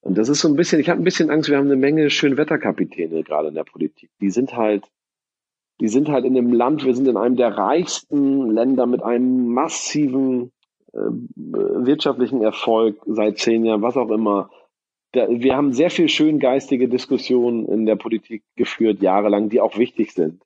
[0.00, 2.10] Und das ist so ein bisschen, ich habe ein bisschen Angst, wir haben eine Menge
[2.10, 4.10] Schönwetterkapitäne gerade in der Politik.
[4.20, 4.84] Die sind halt
[5.80, 9.48] die sind halt in einem Land, wir sind in einem der reichsten Länder mit einem
[9.48, 10.52] massiven
[10.92, 14.50] äh, wirtschaftlichen Erfolg seit zehn Jahren, was auch immer.
[15.12, 19.76] Da, wir haben sehr viel schön geistige Diskussionen in der Politik geführt, jahrelang, die auch
[19.76, 20.42] wichtig sind.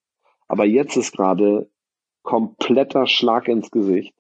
[0.49, 1.69] Aber jetzt ist gerade
[2.23, 4.15] kompletter Schlag ins Gesicht.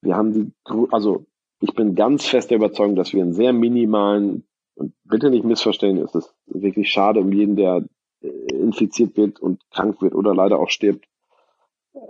[0.00, 0.52] Wir haben die,
[0.90, 1.24] also
[1.60, 5.98] ich bin ganz fest der Überzeugung, dass wir einen sehr minimalen Und bitte nicht missverstehen,
[5.98, 7.84] es ist wirklich schade um jeden, der
[8.22, 11.06] infiziert wird und krank wird oder leider auch stirbt.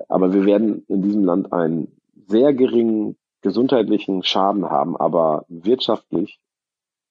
[0.08, 1.88] Aber wir werden in diesem Land einen
[2.26, 6.40] sehr geringen gesundheitlichen Schaden haben, aber wirtschaftlich.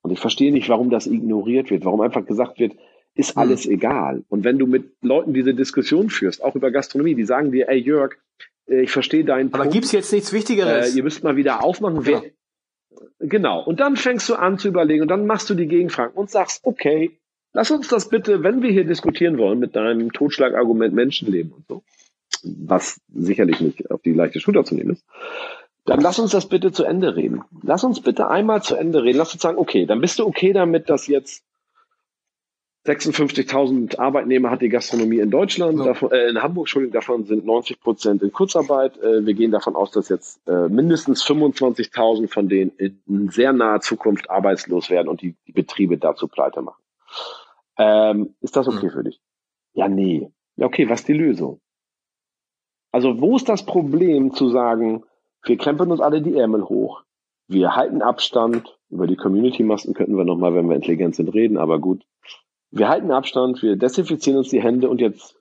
[0.01, 2.73] Und ich verstehe nicht, warum das ignoriert wird, warum einfach gesagt wird,
[3.13, 3.41] ist hm.
[3.41, 4.23] alles egal.
[4.29, 7.77] Und wenn du mit Leuten diese Diskussion führst, auch über Gastronomie, die sagen dir, ey
[7.77, 8.15] Jörg,
[8.67, 9.73] äh, ich verstehe deinen Aber Punkt.
[9.73, 10.93] gibt's jetzt nichts Wichtigeres?
[10.93, 12.03] Äh, ihr müsst mal wieder aufmachen.
[12.03, 12.23] Genau.
[13.19, 13.63] genau.
[13.63, 16.61] Und dann fängst du an zu überlegen und dann machst du die Gegenfragen und sagst,
[16.63, 17.19] okay,
[17.53, 21.83] lass uns das bitte, wenn wir hier diskutieren wollen mit deinem Totschlagargument Menschenleben und so,
[22.43, 25.05] was sicherlich nicht auf die leichte Schulter zu nehmen ist,
[25.85, 27.43] dann lass uns das bitte zu Ende reden.
[27.63, 29.17] Lass uns bitte einmal zu Ende reden.
[29.17, 31.43] Lass uns sagen, okay, dann bist du okay damit, dass jetzt
[32.85, 35.85] 56.000 Arbeitnehmer hat die Gastronomie in Deutschland, ja.
[35.85, 38.97] davon, äh, in Hamburg, Entschuldigung, davon sind 90 Prozent in Kurzarbeit.
[38.97, 43.81] Äh, wir gehen davon aus, dass jetzt äh, mindestens 25.000 von denen in sehr naher
[43.81, 46.81] Zukunft arbeitslos werden und die, die Betriebe dazu pleite machen.
[47.77, 48.91] Ähm, ist das okay mhm.
[48.91, 49.21] für dich?
[49.73, 50.31] Ja, nee.
[50.57, 51.59] Ja, okay, was ist die Lösung?
[52.91, 55.03] Also wo ist das Problem zu sagen,
[55.43, 57.03] wir krempeln uns alle die Ärmel hoch,
[57.47, 61.79] wir halten Abstand, über die Community-Masten könnten wir nochmal, wenn wir intelligent sind, reden, aber
[61.79, 62.05] gut
[62.71, 65.35] wir halten Abstand, wir desinfizieren uns die Hände und jetzt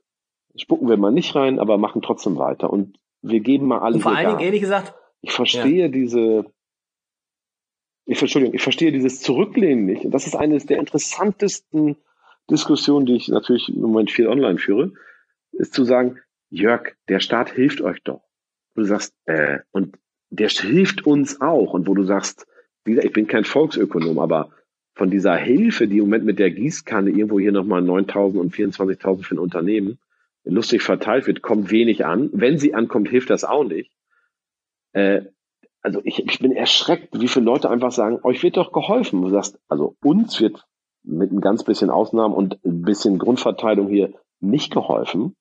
[0.57, 2.71] spucken wir mal nicht rein, aber machen trotzdem weiter.
[2.71, 3.97] Und wir geben mal alles.
[3.97, 5.89] Und vor allen Dingen, ehrlich gesagt, ich verstehe ja.
[5.89, 6.45] diese,
[8.05, 10.05] ich, Entschuldigung, ich verstehe dieses Zurücklehnen nicht.
[10.05, 11.97] Und das ist eines der interessantesten
[12.51, 14.93] Diskussionen, die ich natürlich im Moment viel online führe,
[15.53, 16.19] ist zu sagen,
[16.51, 18.23] Jörg, der Staat hilft euch doch.
[18.75, 19.97] Du sagst, äh, und
[20.31, 21.73] der hilft uns auch.
[21.73, 22.47] Und wo du sagst,
[22.85, 24.51] ich bin kein Volksökonom, aber
[24.95, 29.23] von dieser Hilfe, die im Moment mit der Gießkanne irgendwo hier nochmal 9.000 und 24.000
[29.25, 29.99] für ein Unternehmen
[30.45, 32.31] lustig verteilt wird, kommt wenig an.
[32.33, 33.93] Wenn sie ankommt, hilft das auch nicht.
[34.93, 35.23] Äh,
[35.83, 39.23] also ich, ich bin erschreckt, wie viele Leute einfach sagen, euch wird doch geholfen.
[39.23, 40.67] Du sagst, also uns wird
[41.03, 45.37] mit ein ganz bisschen Ausnahmen und ein bisschen Grundverteilung hier nicht geholfen.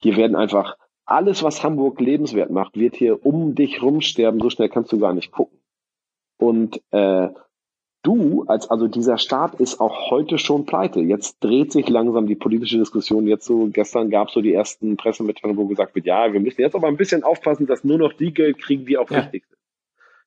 [0.00, 4.40] Hier werden einfach alles, was Hamburg lebenswert macht, wird hier um dich rumsterben.
[4.40, 5.58] So schnell kannst du gar nicht gucken.
[6.38, 7.28] Und äh,
[8.02, 11.00] du, als also dieser Staat ist auch heute schon pleite.
[11.00, 13.26] Jetzt dreht sich langsam die politische Diskussion.
[13.26, 16.60] Jetzt so, gestern gab es so die ersten Pressemitteilungen, wo gesagt wird, ja, wir müssen
[16.60, 19.18] jetzt aber ein bisschen aufpassen, dass nur noch die Geld kriegen, die auch ja.
[19.18, 19.58] wichtig sind.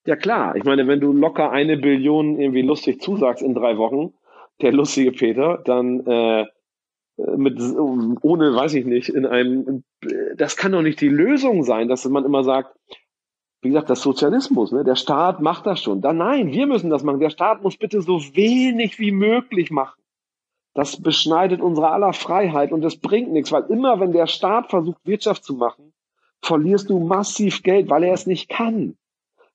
[0.06, 4.14] Ja klar, ich meine, wenn du locker eine Billion irgendwie lustig zusagst in drei Wochen,
[4.62, 6.46] der lustige Peter, dann äh,
[7.18, 9.84] mit ohne, weiß ich nicht, in einem,
[10.36, 12.78] das kann doch nicht die Lösung sein, dass man immer sagt,
[13.62, 14.84] wie gesagt, das Sozialismus, ne?
[14.84, 16.02] der Staat macht das schon.
[16.02, 17.20] Da, nein, wir müssen das machen.
[17.20, 20.00] Der Staat muss bitte so wenig wie möglich machen.
[20.76, 25.00] Das beschneidet unsere aller Freiheit und das bringt nichts, weil immer wenn der Staat versucht,
[25.06, 25.92] Wirtschaft zu machen,
[26.44, 28.96] verlierst du massiv Geld, weil er es nicht kann.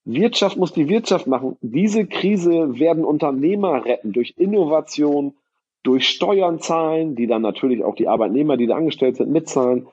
[0.05, 1.57] Wirtschaft muss die Wirtschaft machen.
[1.61, 5.35] Diese Krise werden Unternehmer retten durch Innovation,
[5.83, 9.89] durch Steuern zahlen, die dann natürlich auch die Arbeitnehmer, die da angestellt sind, mitzahlen.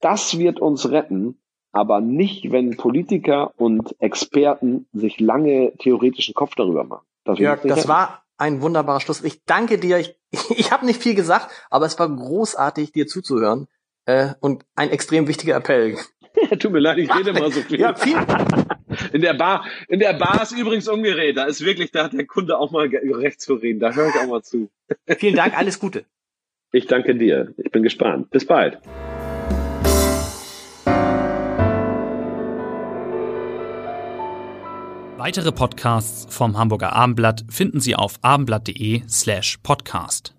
[0.00, 1.38] Das wird uns retten
[1.74, 7.04] aber nicht, wenn Politiker und Experten sich lange theoretischen Kopf darüber machen.
[7.24, 9.24] Das Jörg, das war ein wunderbarer Schluss.
[9.24, 9.98] Ich danke dir.
[9.98, 10.16] Ich,
[10.50, 13.66] ich habe nicht viel gesagt, aber es war großartig, dir zuzuhören
[14.06, 15.98] äh, und ein extrem wichtiger Appell.
[16.58, 17.80] Tut mir leid, ich rede mal so viel.
[17.80, 18.16] Ja, viel.
[19.12, 21.36] In der Bar, in der Bar ist übrigens umgedreht.
[21.36, 23.80] Da ist wirklich, da hat der Kunde auch mal recht zu reden.
[23.80, 24.70] Da höre ich auch mal zu.
[25.18, 26.04] Vielen Dank, alles Gute.
[26.72, 27.54] Ich danke dir.
[27.56, 28.30] Ich bin gespannt.
[28.30, 28.78] Bis bald.
[35.16, 40.33] Weitere Podcasts vom Hamburger Abendblatt finden Sie auf abendblatt.de slash podcast.